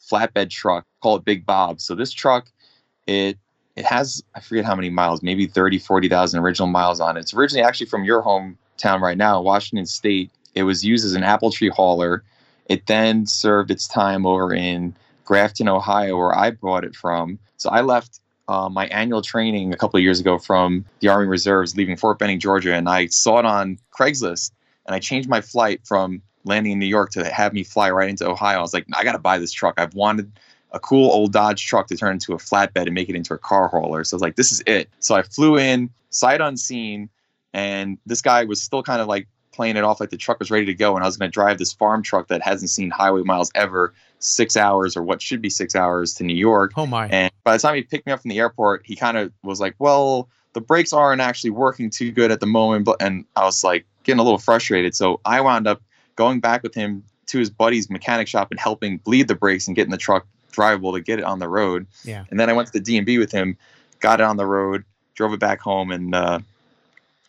[0.00, 1.80] flatbed truck called Big Bob.
[1.80, 2.50] So this truck,
[3.06, 3.36] it
[3.76, 7.20] it has I forget how many miles, maybe 30, 40,000 original miles on it.
[7.20, 10.30] It's originally actually from your hometown right now, Washington State.
[10.58, 12.22] It was used as an apple tree hauler.
[12.66, 14.94] It then served its time over in
[15.24, 17.38] Grafton, Ohio, where I brought it from.
[17.56, 21.26] So I left uh, my annual training a couple of years ago from the Army
[21.26, 24.52] Reserves, leaving Fort Benning, Georgia, and I saw it on Craigslist,
[24.86, 28.08] and I changed my flight from landing in New York to have me fly right
[28.08, 28.58] into Ohio.
[28.58, 29.74] I was like, I got to buy this truck.
[29.78, 30.32] I've wanted
[30.72, 33.38] a cool old Dodge truck to turn into a flatbed and make it into a
[33.38, 34.04] car hauler.
[34.04, 34.88] So I was like, this is it.
[35.00, 37.10] So I flew in sight unseen,
[37.52, 40.52] and this guy was still kind of like playing it off like the truck was
[40.52, 42.90] ready to go, and I was going to drive this farm truck that hasn't seen
[42.90, 46.74] highway miles ever, six hours or what should be six hours to New York.
[46.76, 47.08] Oh my!
[47.08, 49.60] And by the time he picked me up from the airport, he kind of was
[49.60, 53.46] like, "Well, the brakes aren't actually working too good at the moment," but and I
[53.46, 54.94] was like getting a little frustrated.
[54.94, 55.82] So I wound up
[56.14, 59.74] going back with him to his buddy's mechanic shop and helping bleed the brakes and
[59.74, 61.88] getting the truck drivable to get it on the road.
[62.04, 62.24] Yeah.
[62.30, 63.56] And then I went to the DMV with him,
[63.98, 64.84] got it on the road,
[65.16, 66.38] drove it back home, and uh,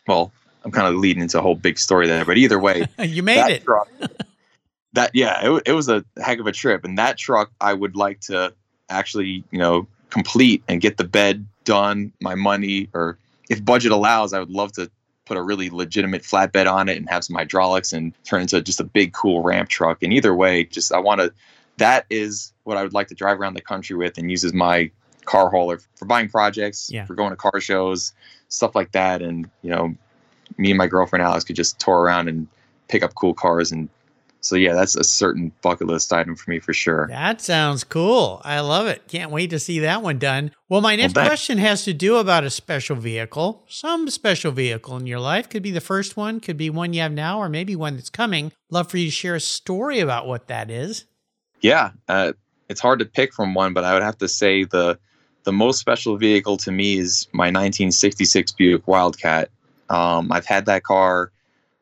[0.06, 0.32] well,
[0.64, 2.24] I'm kind of leading into a whole big story there.
[2.24, 3.64] But either way, you made that it.
[3.64, 3.88] Truck,
[4.92, 7.96] that yeah, it, it was a heck of a trip, and that truck I would
[7.96, 8.52] like to
[8.88, 13.16] actually you know complete and get the bed done, my money, or
[13.48, 14.90] if budget allows, I would love to
[15.24, 18.80] put a really legitimate flatbed on it and have some hydraulics and turn into just
[18.80, 20.02] a big cool ramp truck.
[20.02, 21.32] And either way, just I want to.
[21.76, 24.52] That is what I would like to drive around the country with and use as
[24.52, 24.90] my
[25.24, 27.06] car hauler for buying projects, Yeah.
[27.06, 28.12] for going to car shows,
[28.48, 29.22] stuff like that.
[29.22, 29.94] And you know,
[30.60, 32.46] me and my girlfriend Alex could just tour around and
[32.88, 33.88] pick up cool cars and
[34.42, 38.40] so yeah that's a certain bucket list item for me for sure That sounds cool.
[38.44, 39.06] I love it.
[39.06, 40.52] Can't wait to see that one done.
[40.68, 41.28] Well, my next thanks.
[41.28, 43.64] question has to do about a special vehicle.
[43.68, 47.02] Some special vehicle in your life could be the first one, could be one you
[47.02, 48.52] have now, or maybe one that's coming.
[48.70, 51.04] Love for you to share a story about what that is.
[51.60, 52.32] yeah uh,
[52.70, 54.98] it's hard to pick from one but i would have to say the
[55.44, 59.50] the most special vehicle to me is my 1966 buick wildcat
[59.90, 61.30] um, i've had that car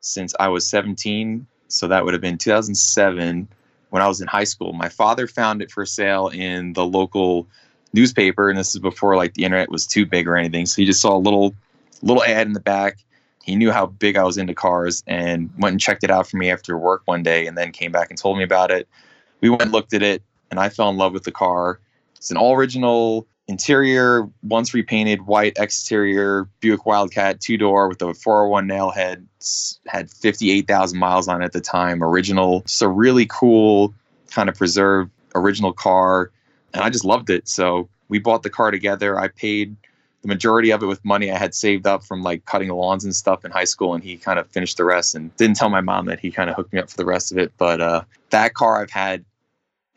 [0.01, 3.49] since i was 17 so that would have been 2007
[3.91, 4.73] when i was in high school.
[4.73, 7.47] My father found it for sale in the local
[7.93, 10.85] newspaper and this is before like the internet was too big or anything so he
[10.85, 11.55] just saw a little
[12.03, 12.99] little ad in the back.
[13.45, 16.37] He knew how big i was into cars and went and checked it out for
[16.37, 18.89] me after work one day and then came back and told me about it.
[19.41, 21.81] We went and looked at it and i fell in love with the car.
[22.17, 25.55] It's an all original interior once repainted white.
[25.59, 29.27] Exterior buick wildcat two door with a 401 nail head.
[29.87, 32.03] Had 58000 miles on it at the time.
[32.03, 32.63] Original.
[32.67, 33.95] So really cool
[34.31, 36.31] kind of preserved original car
[36.75, 37.49] and i just loved it.
[37.49, 39.19] So we bought the car together.
[39.19, 39.77] I paid
[40.23, 43.15] the majority of it with money I had saved up from like cutting lawns and
[43.15, 45.15] stuff in high school, and he kind of finished the rest.
[45.15, 47.33] And didn't tell my mom that he kind of hooked me up for the rest
[47.33, 47.53] of it.
[47.57, 49.25] But uh, that car I've had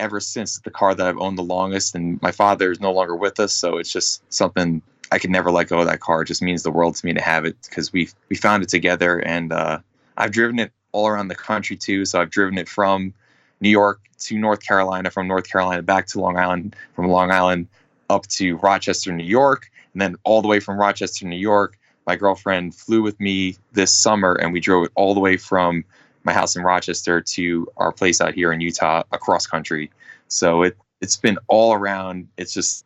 [0.02, 1.96] ever since the car that I've owned the longest.
[1.96, 5.52] And my father is no longer with us, so it's just something I could never
[5.52, 5.86] let go of.
[5.86, 8.36] That car it just means the world to me to have it because we we
[8.36, 9.80] found it together, and uh,
[10.18, 12.04] I've driven it all around the country too.
[12.06, 13.14] So I've driven it from
[13.62, 17.68] New York to North Carolina, from North Carolina back to Long Island, from Long Island
[18.10, 21.78] up to Rochester, New York, and then all the way from Rochester, New York.
[22.08, 25.86] My girlfriend flew with me this summer, and we drove it all the way from
[26.24, 29.92] my house in Rochester to our place out here in Utah, across country.
[30.28, 32.28] So it it's been all around.
[32.38, 32.86] It's just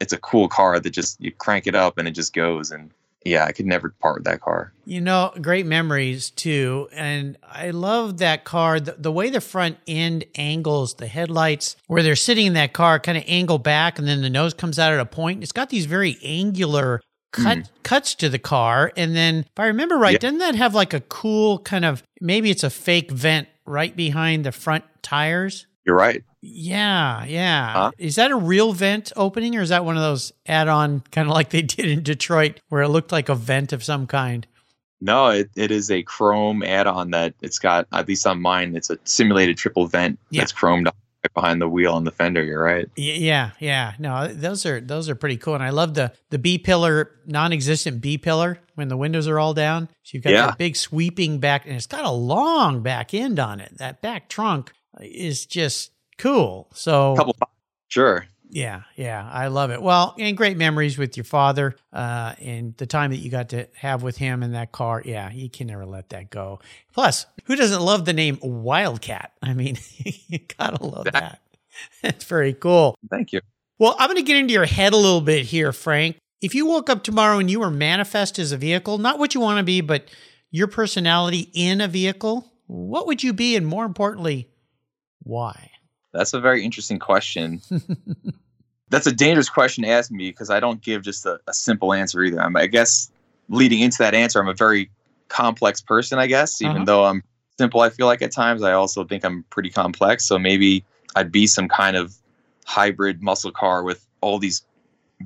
[0.00, 2.70] it's a cool car that just you crank it up and it just goes.
[2.70, 2.90] And
[3.24, 4.72] yeah, I could never part with that car.
[4.84, 6.88] You know, great memories too.
[6.92, 8.78] And I love that car.
[8.78, 13.00] The, the way the front end angles, the headlights, where they're sitting in that car,
[13.00, 15.42] kind of angle back, and then the nose comes out at a point.
[15.42, 17.00] It's got these very angular
[17.32, 17.68] cut mm.
[17.82, 18.92] cuts to the car.
[18.96, 20.18] And then, if I remember right, Yeah.
[20.18, 24.44] doesn't that have like a cool kind of maybe it's a fake vent right behind
[24.44, 25.66] the front tires?
[25.84, 26.22] You're right.
[26.40, 27.72] Yeah, yeah.
[27.72, 27.90] Huh?
[27.98, 31.34] Is that a real vent opening, or is that one of those add-on kind of
[31.34, 34.46] like they did in Detroit, where it looked like a vent of some kind?
[35.00, 37.86] No, it, it is a chrome add-on that it's got.
[37.92, 40.40] At least on mine, it's a simulated triple vent Yeah.
[40.42, 40.96] that's chromed up
[41.40, 42.42] behind the wheel on the fender.
[42.42, 42.88] You're right.
[42.96, 43.92] Yeah, yeah.
[43.98, 48.00] No, those are those are pretty cool, and I love the the B pillar, non-existent
[48.00, 49.88] B pillar when the windows are all down.
[50.02, 50.46] So you've got Yeah.
[50.46, 53.78] that big sweeping back, and it's got a long back end on it.
[53.78, 56.68] That back trunk is just cool.
[56.74, 57.36] So couple.
[57.88, 58.26] Sure.
[58.50, 59.82] Yeah, yeah, I love it.
[59.82, 63.68] Well, and great memories with your father, uh, and the time that you got to
[63.76, 65.02] have with him in that car.
[65.04, 66.60] Yeah, you can never let that go.
[66.94, 69.32] Plus, who doesn't love the name Wildcat?
[69.42, 69.76] I mean,
[70.28, 71.40] you gotta love that.
[72.02, 72.96] That's very cool.
[73.10, 73.40] Thank you.
[73.78, 76.16] Well, I'm going to get into your head a little bit here, Frank.
[76.40, 79.40] If you woke up tomorrow and you were manifest as a vehicle, not what you
[79.40, 80.08] want to be, but
[80.50, 83.56] your personality in a vehicle, what would you be?
[83.56, 84.48] And more importantly,
[85.22, 85.70] why?
[86.18, 87.60] That's a very interesting question.
[88.90, 91.92] That's a dangerous question to ask me because I don't give just a, a simple
[91.92, 92.40] answer either.
[92.40, 93.10] I'm, I guess
[93.48, 94.90] leading into that answer, I'm a very
[95.28, 96.60] complex person, I guess.
[96.60, 96.84] Even Uh-huh.
[96.86, 97.22] though I'm
[97.56, 100.24] simple, I feel like at times, I also think I'm pretty complex.
[100.24, 102.14] So maybe I'd be some kind of
[102.66, 104.64] hybrid muscle car with all these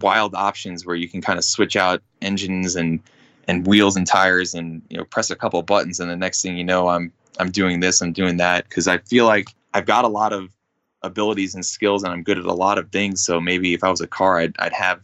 [0.01, 3.01] wild options where you can kind of switch out engines and
[3.49, 6.57] and wheels and tires and you know press a couple buttons and the next thing
[6.57, 10.05] you know I'm I'm doing this I'm doing that because I feel like I've got
[10.05, 10.49] a lot of
[11.03, 13.91] abilities and skills and I'm good at a lot of things so maybe if I
[13.91, 15.01] was a car I'd I'd have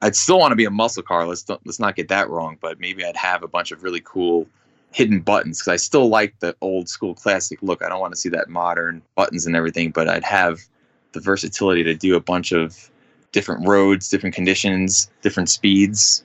[0.00, 2.80] I'd still want to be a muscle car let's let's not get that wrong but
[2.80, 4.46] maybe I'd have a bunch of really cool
[4.92, 8.20] hidden buttons because I still like the old school classic look I don't want to
[8.20, 10.60] see that modern buttons and everything but I'd have
[11.12, 12.90] the versatility to do a bunch of
[13.34, 16.24] different roads, different conditions, different speeds.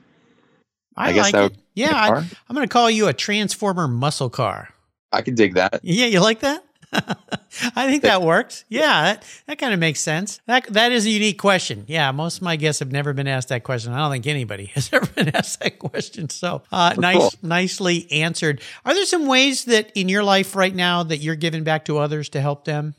[0.96, 1.58] I, I guess like that it.
[1.74, 4.70] Yeah, I, am going to call you a transformer muscle car.
[5.12, 5.80] I can dig that.
[5.82, 6.64] Yeah, you like that?
[6.92, 8.66] I think that works.
[8.70, 10.40] Yeah, that, that kind of makes sense.
[10.46, 11.86] That that is a unique question.
[11.88, 13.94] Yeah, most of my guests have never been asked that question.
[13.94, 16.30] I don't think anybody has ever been asked that question.
[16.30, 17.32] So, uh, nice, cool.
[17.42, 18.62] nicely answered.
[18.86, 21.98] Are there some ways that in your life right now that you're giving back to
[21.98, 22.96] others to help them?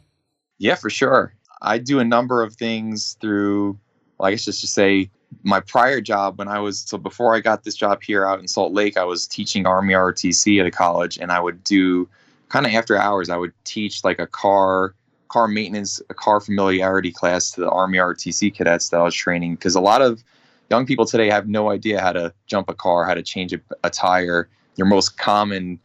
[0.58, 1.34] Yeah, for sure.
[1.62, 3.78] I do a number of things through
[4.20, 5.10] well, I guess just to say
[5.42, 8.46] my prior job when I was so before I got this job here out in
[8.46, 12.08] Salt Lake, I was teaching Army ROTC at a college, and I would do
[12.50, 13.30] kind of after hours.
[13.30, 14.94] I would teach like a car
[15.28, 19.54] car maintenance, a car familiarity class to the Army ROTC cadets that I was training
[19.54, 20.22] because a lot of
[20.70, 23.60] young people today have no idea how to jump a car, how to change a,
[23.84, 24.48] a tire.
[24.76, 25.78] Your most common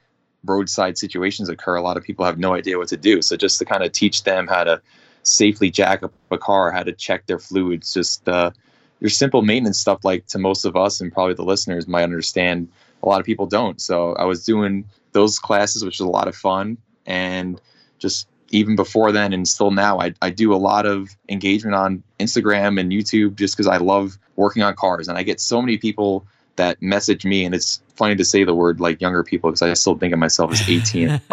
[0.45, 1.75] roadside situations occur.
[1.75, 3.21] A lot of people have no idea what to do.
[3.21, 4.81] So just to kind of teach them how to
[5.23, 8.51] safely jack up a car, how to check their fluids, just uh,
[8.99, 10.03] your simple maintenance stuff.
[10.03, 12.67] Like to most of us and probably the listeners might understand,
[13.03, 13.79] a lot of people don't.
[13.79, 17.59] So I was doing those classes, which was a lot of fun, and
[17.97, 22.03] just even before then and still now, I, I do a lot of engagement on
[22.19, 25.77] Instagram and YouTube just because I love working on cars, and I get so many
[25.77, 29.61] people that message me and it's funny to say the word like younger people because
[29.61, 31.09] I still think of myself as 18.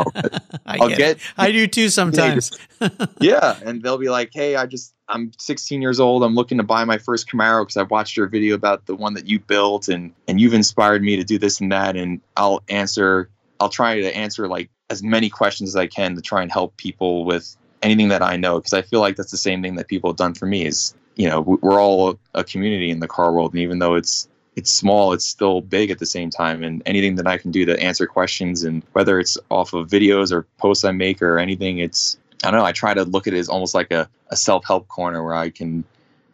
[0.66, 2.56] I will get, get I do too sometimes.
[3.20, 6.22] yeah, and they'll be like, "Hey, I just I'm 16 years old.
[6.22, 9.14] I'm looking to buy my first Camaro because I watched your video about the one
[9.14, 12.62] that you built and and you've inspired me to do this and that." And I'll
[12.68, 13.28] answer.
[13.62, 16.76] I'll try to answer like as many questions as I can to try and help
[16.76, 19.86] people with anything that I know because I feel like that's the same thing that
[19.86, 20.66] people have done for me.
[20.66, 24.28] Is you know we're all a community in the car world, and even though it's
[24.56, 26.64] it's small, it's still big at the same time.
[26.64, 30.32] And anything that I can do to answer questions, and whether it's off of videos
[30.32, 32.66] or posts I make or anything, it's I don't know.
[32.66, 35.36] I try to look at it as almost like a, a self help corner where
[35.36, 35.84] I can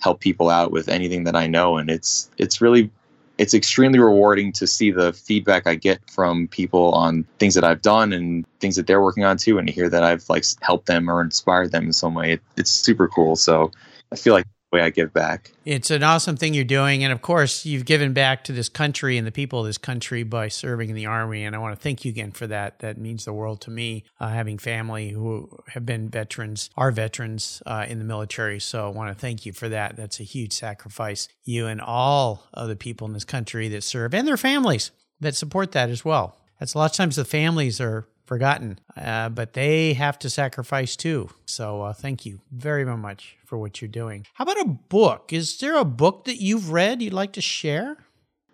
[0.01, 2.91] help people out with anything that I know, and it's it's really
[3.39, 7.83] it's extremely rewarding to see the feedback I get from people on things that I've
[7.83, 10.87] done and things that they're working on too, and to hear that I've like helped
[10.87, 12.33] them or inspired them in some way.
[12.35, 13.37] It, it's super cool.
[13.37, 13.71] So
[14.13, 15.53] I feel like way I give back.
[15.65, 17.03] It's an awesome thing you're doing.
[17.03, 20.23] And of course, you've given back to this country and the people of this country
[20.23, 21.45] by serving in the Army.
[21.45, 22.81] And I want to thank you again for that.
[22.81, 27.63] That means the world to me, uh, having family who have been veterans, are veterans
[27.67, 28.61] uh, in the military.
[28.61, 29.97] So I want to thank you for that.
[29.97, 31.29] That's a huge sacrifice.
[31.45, 35.35] You and all of the people in this country that serve and their families that
[35.35, 36.37] support that as well.
[36.59, 40.95] That's a lot of times the families are forgotten, uh, but they have to sacrifice
[40.95, 41.31] too.
[41.47, 44.27] So uh, thank you very, very much for what you're doing.
[44.35, 45.33] How about a book?
[45.33, 47.97] Is there a book that you've read you'd like to share?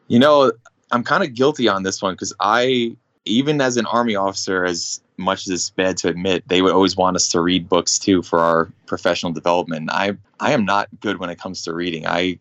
[0.06, 0.52] You know,
[0.92, 5.00] I'm kind of guilty on this one because I, even as an Army officer, as
[5.16, 8.22] much as it's bad to admit, they would always want us to read books too
[8.22, 9.90] for our professional development.
[9.92, 12.06] I I am not good when it comes to reading.
[12.06, 12.38] I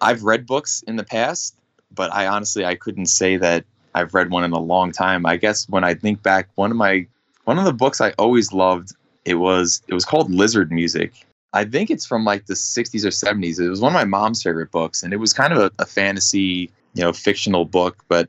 [0.00, 1.56] I've read books in the past,
[1.90, 3.64] but I honestly I couldn't say that
[3.94, 5.26] I've read one in a long time.
[5.26, 7.06] I guess when I think back, one of my
[7.44, 8.92] one of the books I always loved
[9.24, 11.26] it was it was called Lizard Music.
[11.52, 13.60] I think it's from like the 60s or 70s.
[13.60, 15.86] It was one of my mom's favorite books, and it was kind of a, a
[15.86, 18.04] fantasy, you know, fictional book.
[18.08, 18.28] But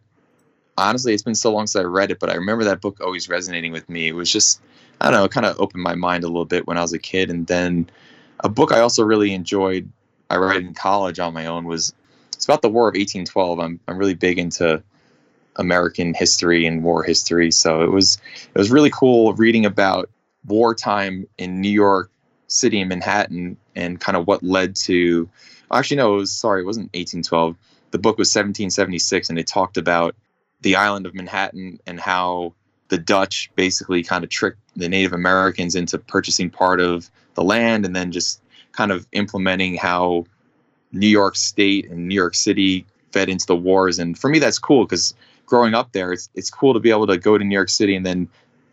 [0.77, 2.19] honestly, it's been so long since I read it.
[2.19, 4.07] But I remember that book always resonating with me.
[4.07, 4.61] It was just
[5.01, 6.93] I don't know, it kind of opened my mind a little bit when I was
[6.93, 7.29] a kid.
[7.29, 7.89] And then
[8.41, 9.89] a book I also really enjoyed.
[10.29, 11.93] I read in college on my own was
[12.33, 13.59] it's about the War of 1812.
[13.59, 14.83] I'm I'm really big into
[15.57, 17.51] American history and war history.
[17.51, 18.17] So it was
[18.53, 20.09] it was really cool reading about
[20.45, 22.11] wartime in New York
[22.47, 25.29] City and Manhattan and kind of what led to
[25.71, 27.55] actually no, it was sorry, it wasn't 1812.
[27.91, 30.15] The book was 1776 and it talked about
[30.61, 32.53] the island of Manhattan and how
[32.89, 37.85] the Dutch basically kind of tricked the Native Americans into purchasing part of the land
[37.85, 38.41] and then just
[38.71, 40.25] kind of implementing how
[40.91, 43.99] New York State and New York City fed into the wars.
[43.99, 45.13] And for me, that's cool because
[45.45, 47.95] growing up there, it's it's cool to be able to go to New York City
[47.95, 48.27] and then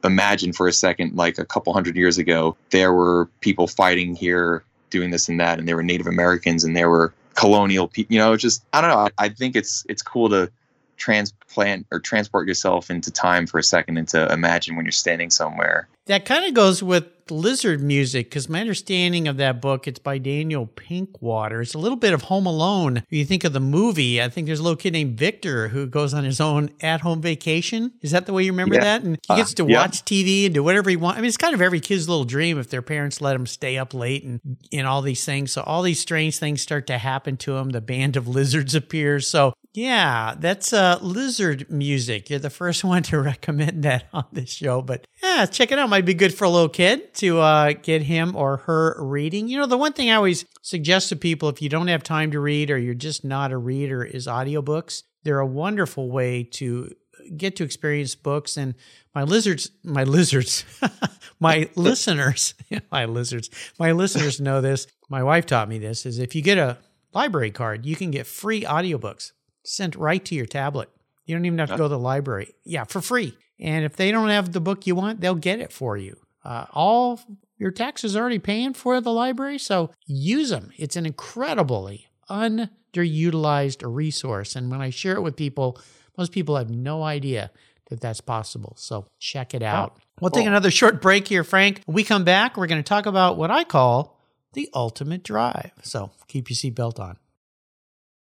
[0.04, 4.64] imagine for a second, like a couple hundred years ago, there were people fighting here
[4.90, 8.12] doing this and that, and there were Native Americans and there were colonial people.
[8.12, 8.98] You know, just I don't know.
[8.98, 10.50] I, I think it's it's cool to
[10.96, 15.30] transplant or transport yourself into time for a second and to imagine when you're standing
[15.30, 15.88] somewhere.
[16.06, 20.18] That kind of goes with Lizard Music because my understanding of that book, it's by
[20.18, 21.62] Daniel Pinkwater.
[21.62, 22.98] It's a little bit of Home Alone.
[22.98, 25.86] If you think of the movie, I think there's a little kid named Victor who
[25.86, 27.92] goes on his own at-home vacation.
[28.02, 28.82] Is that the way you remember Yeah.
[28.84, 29.02] that?
[29.02, 29.80] And he gets to Uh, yeah.
[29.80, 31.18] watch TV and do whatever he wants.
[31.18, 33.78] I mean, it's kind of every kid's little dream if their parents let them stay
[33.78, 34.40] up late and
[34.72, 35.52] and all these things.
[35.52, 37.70] So all these strange things start to happen to him.
[37.70, 39.26] The band of lizards appears.
[39.26, 42.28] So yeah, that's uh, lizard music.
[42.28, 45.88] You're the first one to recommend that on this show, but yeah, check it out.
[45.88, 49.48] Might be good for a little kid to uh, get him or her reading.
[49.48, 52.30] You know, the one thing I always suggest to people if you don't have time
[52.32, 55.04] to read or you're just not a reader is audiobooks.
[55.24, 56.90] They're a wonderful way to
[57.36, 58.74] get to experience books and
[59.14, 60.64] my lizards my lizards
[61.40, 62.54] my listeners
[62.90, 63.48] my lizards
[63.78, 66.78] my listeners know this my wife taught me this is if you get a
[67.14, 69.30] library card you can get free audiobooks
[69.64, 70.88] sent right to your tablet
[71.24, 74.10] you don't even have to go to the library yeah for free and if they
[74.10, 77.20] don't have the book you want they'll get it for you uh, all
[77.58, 83.82] your taxes are already paying for the library so use them it's an incredibly underutilized
[83.84, 85.78] resource and when i share it with people
[86.16, 87.50] most people have no idea
[87.92, 88.74] that that's possible.
[88.78, 89.98] So check it out.
[90.20, 91.82] we'll take another short break here, Frank.
[91.84, 94.18] When we come back, we're going to talk about what I call
[94.54, 95.72] the ultimate drive.
[95.82, 97.18] So keep your seatbelt on.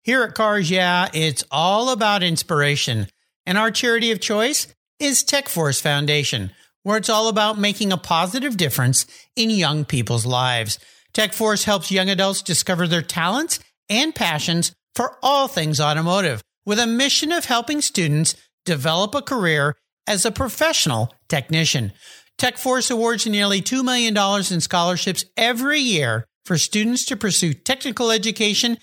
[0.03, 3.09] Here at Cars Yeah, it's all about inspiration.
[3.47, 4.67] And our charity of choice
[4.99, 6.51] is Tech Force Foundation,
[6.83, 10.79] where it's all about making a positive difference in young people's lives.
[11.13, 16.79] Tech Force helps young adults discover their talents and passions for all things automotive with
[16.79, 18.35] a mission of helping students
[18.65, 19.75] develop a career
[20.07, 21.93] as a professional technician.
[22.39, 24.17] TechForce awards nearly $2 million
[24.53, 28.79] in scholarships every year for students to pursue technical education,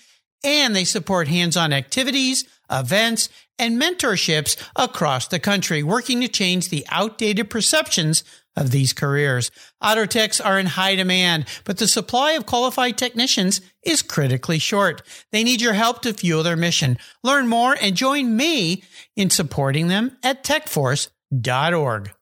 [0.46, 3.28] and they support hands on activities, events,
[3.58, 8.22] and mentorships across the country, working to change the outdated perceptions
[8.54, 9.50] of these careers.
[9.82, 15.02] Auto techs are in high demand, but the supply of qualified technicians is critically short.
[15.32, 16.96] They need your help to fuel their mission.
[17.22, 18.84] Learn more and join me
[19.16, 22.12] in supporting them at techforce.org.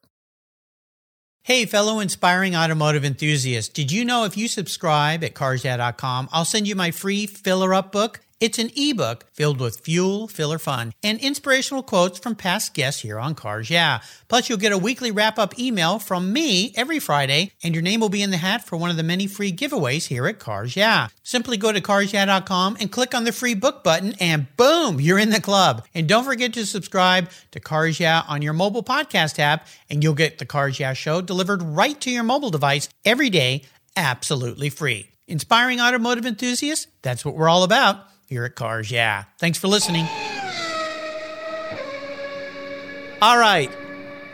[1.45, 6.67] Hey, fellow inspiring automotive enthusiasts, did you know if you subscribe at carsyeah.com, I'll send
[6.67, 8.24] you my free filler up book?
[8.41, 13.17] It's an ebook filled with fuel, filler fun, and inspirational quotes from past guests here
[13.17, 14.01] on Cars Yeah.
[14.27, 18.01] Plus, you'll get a weekly wrap up email from me every Friday, and your name
[18.01, 20.75] will be in the hat for one of the many free giveaways here at Cars
[20.75, 21.07] Yeah.
[21.23, 25.29] Simply go to carsyeah.com and click on the free book button, and boom, you're in
[25.29, 25.85] the club.
[25.93, 30.13] And don't forget to subscribe to Cars Yeah on your mobile podcast app, and you'll
[30.13, 33.61] get the Cars Yeah show delivered right to your mobile device every day,
[33.95, 35.07] absolutely free.
[35.25, 39.25] Inspiring automotive enthusiasts, that's what we're all about here at Cars Yeah.
[39.39, 40.05] Thanks for listening.
[43.21, 43.71] All right.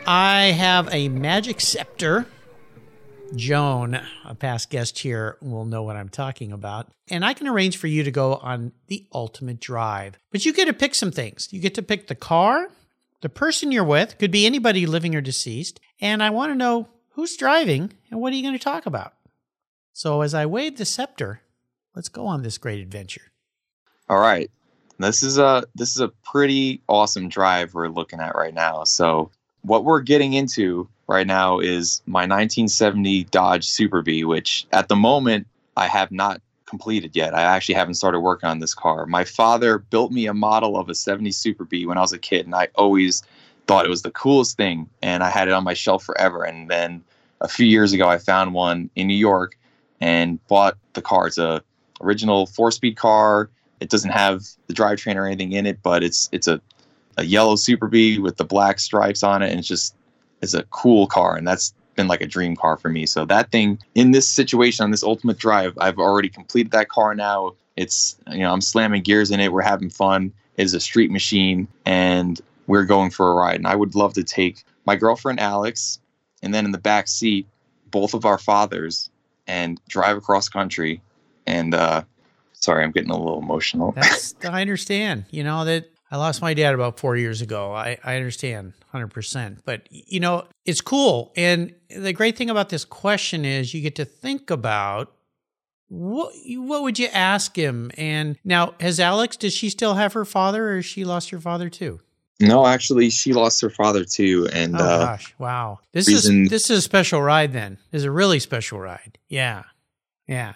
[0.06, 2.26] I have a magic scepter.
[3.34, 6.88] Joan, a past guest here, will know what I'm talking about.
[7.08, 10.18] And I can arrange for you to go on the ultimate drive.
[10.30, 11.48] But you get to pick some things.
[11.50, 12.68] You get to pick the car,
[13.22, 15.80] the person you're with, could be anybody living or deceased.
[16.00, 19.14] And I want to know who's driving and what are you going to talk about?
[19.92, 21.40] So as I wave the scepter,
[21.94, 23.31] let's go on this great adventure.
[24.12, 24.50] All right.
[24.98, 28.84] This is a this is a pretty awesome drive we're looking at right now.
[28.84, 29.30] So
[29.62, 34.96] what we're getting into right now is my 1970 Dodge Super Bee, which at the
[34.96, 35.46] moment
[35.78, 37.32] I have not completed yet.
[37.32, 39.06] I actually haven't started working on this car.
[39.06, 42.18] My father built me a model of a 70 Super Bee when I was a
[42.18, 43.22] kid, and I always
[43.66, 46.44] thought it was the coolest thing, and I had it on my shelf forever.
[46.44, 47.02] And then
[47.40, 49.56] a few years ago, I found one in New York
[50.02, 51.28] and bought the car.
[51.28, 51.62] It's a
[52.02, 53.48] original four-speed car.
[53.82, 56.60] It doesn't have the drivetrain or anything in it, but it's it's a
[57.18, 59.94] a yellow Super Bee with the black stripes on it, and it's just
[60.40, 63.06] it's a cool car, and that's been like a dream car for me.
[63.06, 67.14] So that thing in this situation on this Ultimate Drive, I've already completed that car
[67.14, 67.52] now.
[67.76, 69.52] It's you know I'm slamming gears in it.
[69.52, 70.32] We're having fun.
[70.56, 73.56] It is a street machine, and we're going for a ride.
[73.56, 75.98] And I would love to take my girlfriend Alex,
[76.42, 77.46] and then in the back seat,
[77.90, 79.10] both of our fathers,
[79.46, 81.00] and drive across country.
[81.46, 82.04] And uh,
[82.62, 83.94] sorry, I'm getting a little emotional.
[84.48, 85.26] I understand.
[85.30, 87.72] You know that I lost my dad about four years ago.
[87.72, 89.58] I, I understand 100%.
[89.64, 91.32] But, you know, it's cool.
[91.36, 95.12] And the great thing about this question is you get to think about
[95.88, 97.90] what, what would you ask him?
[97.96, 101.40] And now, has Alex, does she still have her father or has she lost her
[101.40, 102.00] father too?
[102.40, 105.34] No, actually, she lost her father too, and Oh, uh, gosh.
[105.38, 105.78] Wow.
[105.92, 107.78] This reason- is this is a special ride then.
[107.90, 109.18] This is a really special ride.
[109.28, 109.62] Yeah.
[110.26, 110.54] Yeah.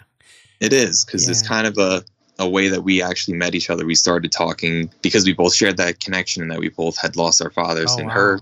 [0.59, 2.03] It is because it's kind of a
[2.39, 3.85] a way that we actually met each other.
[3.85, 7.41] We started talking because we both shared that connection and that we both had lost
[7.41, 7.91] our fathers.
[7.95, 8.13] Oh, and wow.
[8.13, 8.39] her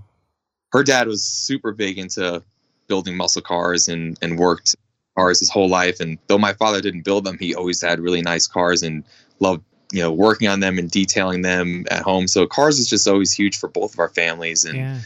[0.74, 2.44] her dad was super big into
[2.88, 4.76] building muscle cars and and worked
[5.18, 6.00] cars his whole life.
[6.02, 9.04] And though my father didn't build them, he always had really nice cars and
[9.40, 9.64] loved
[9.94, 12.28] you know working on them and detailing them at home.
[12.28, 14.66] So cars is just always huge for both of our families.
[14.66, 15.00] And Yeah.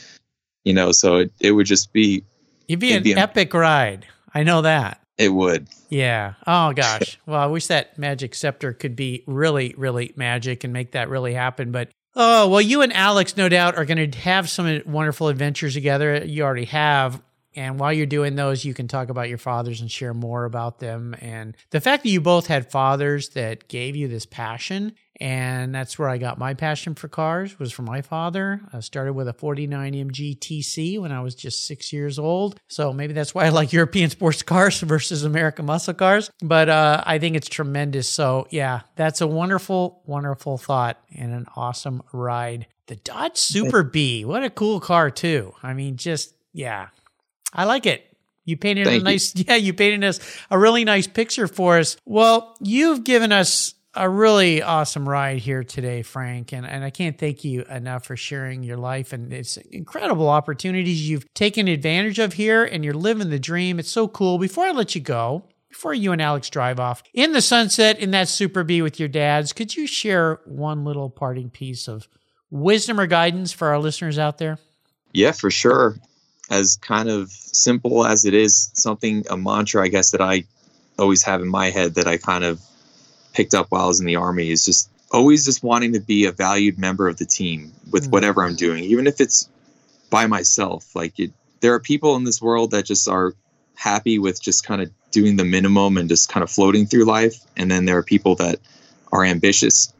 [0.63, 2.23] you know, so it, it would just be
[2.67, 4.05] It'd be an be a- epic ride.
[4.33, 4.99] I know that.
[5.19, 5.67] It would.
[5.89, 6.33] Yeah.
[6.47, 7.19] Oh gosh.
[7.27, 11.33] Well, I wish that magic scepter could be really, really magic and make that really
[11.33, 11.71] happen.
[11.71, 15.75] But oh well, you and Alex, no doubt, are going to have some wonderful adventures
[15.75, 16.25] together.
[16.25, 17.21] You already have.
[17.59, 20.79] And while you're doing those, you can talk about your fathers and share more about
[20.79, 21.13] them.
[21.19, 25.99] And the fact that you both had fathers that gave you this passion, and that's
[25.99, 28.61] where I got my passion for cars, was from my father.
[28.71, 32.57] I started with a 49 MG TC when I was just six years old.
[32.69, 36.31] So maybe that's why I like European sports cars versus American muscle cars.
[36.41, 38.07] But uh, I think it's tremendous.
[38.07, 42.67] So yeah, that's a wonderful, wonderful thought and an awesome ride.
[42.87, 45.55] The Dodge Super Bee, what a cool car too.
[45.61, 46.87] I mean, just yeah,
[47.53, 48.05] I like it.
[48.45, 49.03] You painted a Thank you.
[49.03, 50.19] nice, yeah, you painted us
[50.49, 51.97] a really nice picture for us.
[52.05, 57.17] Well, you've given us a really awesome ride here today, Frank, and, and I can't
[57.17, 62.33] thank you enough for sharing your life and it's incredible opportunities you've taken advantage of
[62.33, 63.79] here and you're living the dream.
[63.79, 64.37] It's so cool.
[64.37, 68.11] Before I let you go, before you and Alex drive off in the sunset in
[68.11, 72.07] that Super Bee with your dads, could you share one little parting piece of
[72.51, 74.57] wisdom or guidance for our listeners out there?
[75.13, 75.97] Yeah, for sure.
[76.49, 80.45] As kind of simple as it is, something a mantra I guess that I
[80.97, 82.61] always have in my head that I kind of
[83.33, 86.25] picked up while I was in the army is just always just wanting to be
[86.25, 88.11] a valued member of the team with Mm.
[88.11, 89.49] whatever I'm doing, even if it's
[90.09, 90.95] by myself.
[90.95, 91.31] Like it,
[91.61, 93.33] there are people in this world that just are
[93.75, 97.39] happy with just kind of doing the minimum and just kind of floating through life,
[97.57, 98.59] and then there are people that
[99.11, 99.93] are ambitious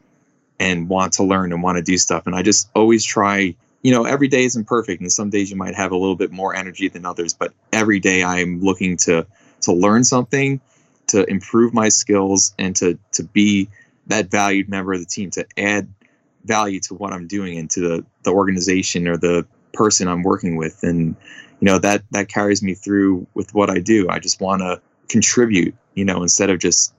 [0.58, 2.26] and want to learn and want to do stuff.
[2.26, 5.56] And I just always try you know, every day isn't perfect, and some days you
[5.56, 7.32] might have a little bit more energy than others.
[7.32, 9.26] But every day I'm looking to
[9.62, 10.60] to learn something,
[11.08, 13.68] to improve my skills, and to to be
[14.06, 15.92] that valued member of the team, to add
[16.44, 20.56] value to what I'm doing and to the the organization or the person I'm working
[20.56, 21.16] with, and
[21.60, 24.08] you know that that carries me through with what I do.
[24.10, 26.94] I just want to contribute, you know, instead of just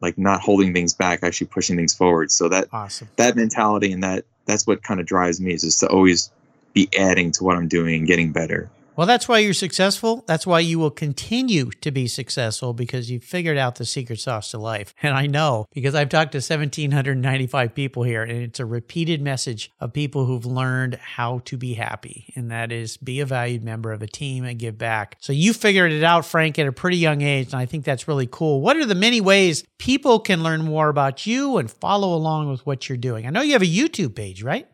[0.00, 2.30] like not holding things back, actually pushing things forward.
[2.30, 3.08] So that Awesome.
[3.16, 6.32] that mentality and that that's what kind of drives me is just to always
[6.72, 8.68] be adding to what I'm doing and getting better.
[8.98, 10.24] Well, that's why you're successful.
[10.26, 14.50] That's why you will continue to be successful because you figured out the secret sauce
[14.50, 14.92] to life.
[15.00, 19.70] And I know because I've talked to 1,795 people here, and it's a repeated message
[19.78, 22.32] of people who've learned how to be happy.
[22.34, 25.16] And that is be a valued member of a team and give back.
[25.20, 27.52] So you figured it out, Frank, at a pretty young age.
[27.52, 28.60] And I think that's really cool.
[28.60, 32.66] What are the many ways people can learn more about you and follow along with
[32.66, 33.28] what you're doing?
[33.28, 34.66] I know you have a YouTube page, right?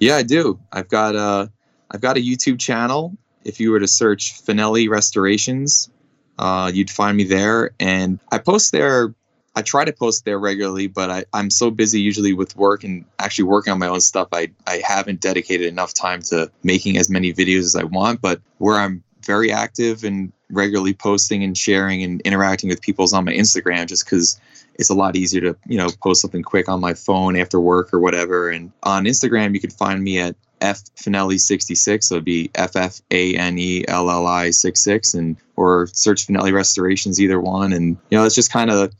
[0.00, 0.58] Yeah, I do.
[0.72, 1.52] I've got a
[1.88, 3.16] I've got a YouTube channel.
[3.44, 5.90] If you were to search Fanelli Restorations,
[6.38, 7.70] uh, you'd find me there.
[7.78, 9.14] And I post there.
[9.56, 13.04] I try to post there regularly, but I, I'm so busy usually with work and
[13.18, 14.28] actually working on my own stuff.
[14.32, 18.20] I, I haven't dedicated enough time to making as many videos as I want.
[18.20, 23.12] But where I'm very active and regularly posting and sharing and interacting with people is
[23.12, 24.40] on my Instagram, just because
[24.76, 27.92] it's a lot easier to you know post something quick on my phone after work
[27.92, 28.50] or whatever.
[28.50, 32.76] And on Instagram, you can find me at f fanelli 66 so it'd be f
[32.76, 37.72] f a n e l l i 66 and or search fanelli restorations either one
[37.72, 38.92] and you know it's just kind of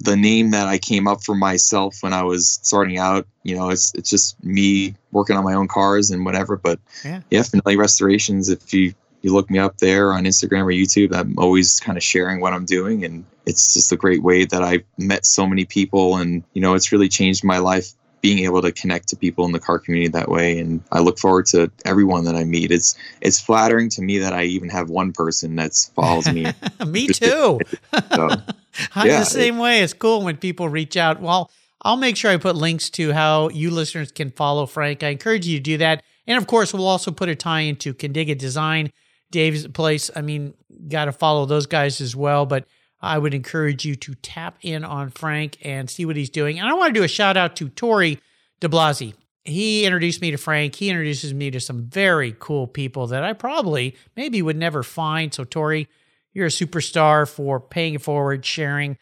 [0.00, 3.70] the name that i came up for myself when i was starting out you know
[3.70, 7.20] it's it's just me working on my own cars and whatever but Yeah.
[7.30, 11.38] yeah fanelli restorations if you you look me up there on Instagram or YouTube, I'm
[11.38, 13.04] always kind of sharing what I'm doing.
[13.04, 16.16] And it's just a great way that I've met so many people.
[16.16, 17.92] And, you know, it's really changed my life
[18.22, 20.58] being able to connect to people in the car community that way.
[20.58, 22.70] And I look forward to everyone that I meet.
[22.70, 26.46] It's, it's flattering to me that I even have one person that follows me.
[26.86, 27.58] Me too.
[28.14, 28.28] So,
[28.94, 29.80] I'm Yeah, the same way.
[29.80, 31.20] It's cool when people reach out.
[31.20, 31.50] Well,
[31.82, 35.02] I'll make sure I put links to how you listeners can follow Frank.
[35.02, 36.02] I encourage you to do that.
[36.26, 38.92] And of course, we'll also put a tie into Kindig-It Design,
[39.30, 40.10] Dave's place.
[40.14, 40.54] I mean,
[40.88, 42.46] got to follow those guys as well.
[42.46, 42.66] But
[43.02, 46.60] I would encourage you to tap in on Frank and see what he's doing.
[46.60, 48.20] And I want to do a shout out to Tori
[48.60, 49.14] De DeBlasi.
[49.44, 50.76] He introduced me to Frank.
[50.76, 55.34] He introduces me to some very cool people that I probably maybe would never find.
[55.34, 55.88] So, Tori,
[56.32, 58.96] you're a superstar for paying it forward, sharing.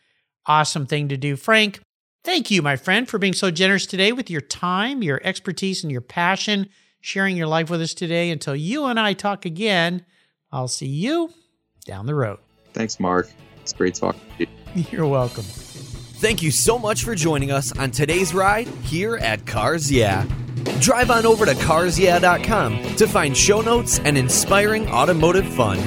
[0.46, 1.36] Awesome thing to do.
[1.36, 1.80] Frank,
[2.24, 5.92] thank you, my friend, for being so generous today with your time, your expertise, and
[5.92, 6.70] your passion,
[7.02, 8.30] sharing your life with us today.
[8.30, 10.06] Until you and I talk again,
[10.50, 11.34] I'll see you
[11.84, 12.38] down the road.
[12.72, 13.28] thanks, Mark.
[13.70, 14.84] It's great talking to you.
[14.90, 15.44] You're welcome.
[15.44, 20.26] Thank you so much for joining us on today's ride here at Cars Yeah.
[20.80, 25.78] Drive on over to carsyeah.com to find show notes and inspiring automotive fun.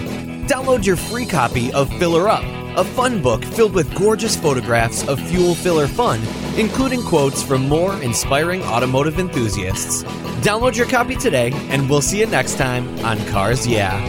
[0.47, 2.43] Download your free copy of Filler Up,
[2.77, 6.21] a fun book filled with gorgeous photographs of fuel filler fun,
[6.57, 10.03] including quotes from more inspiring automotive enthusiasts.
[10.41, 13.99] Download your copy today, and we'll see you next time on Cars Yeah.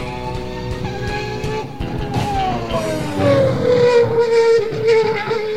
[4.35, 5.54] Thank you.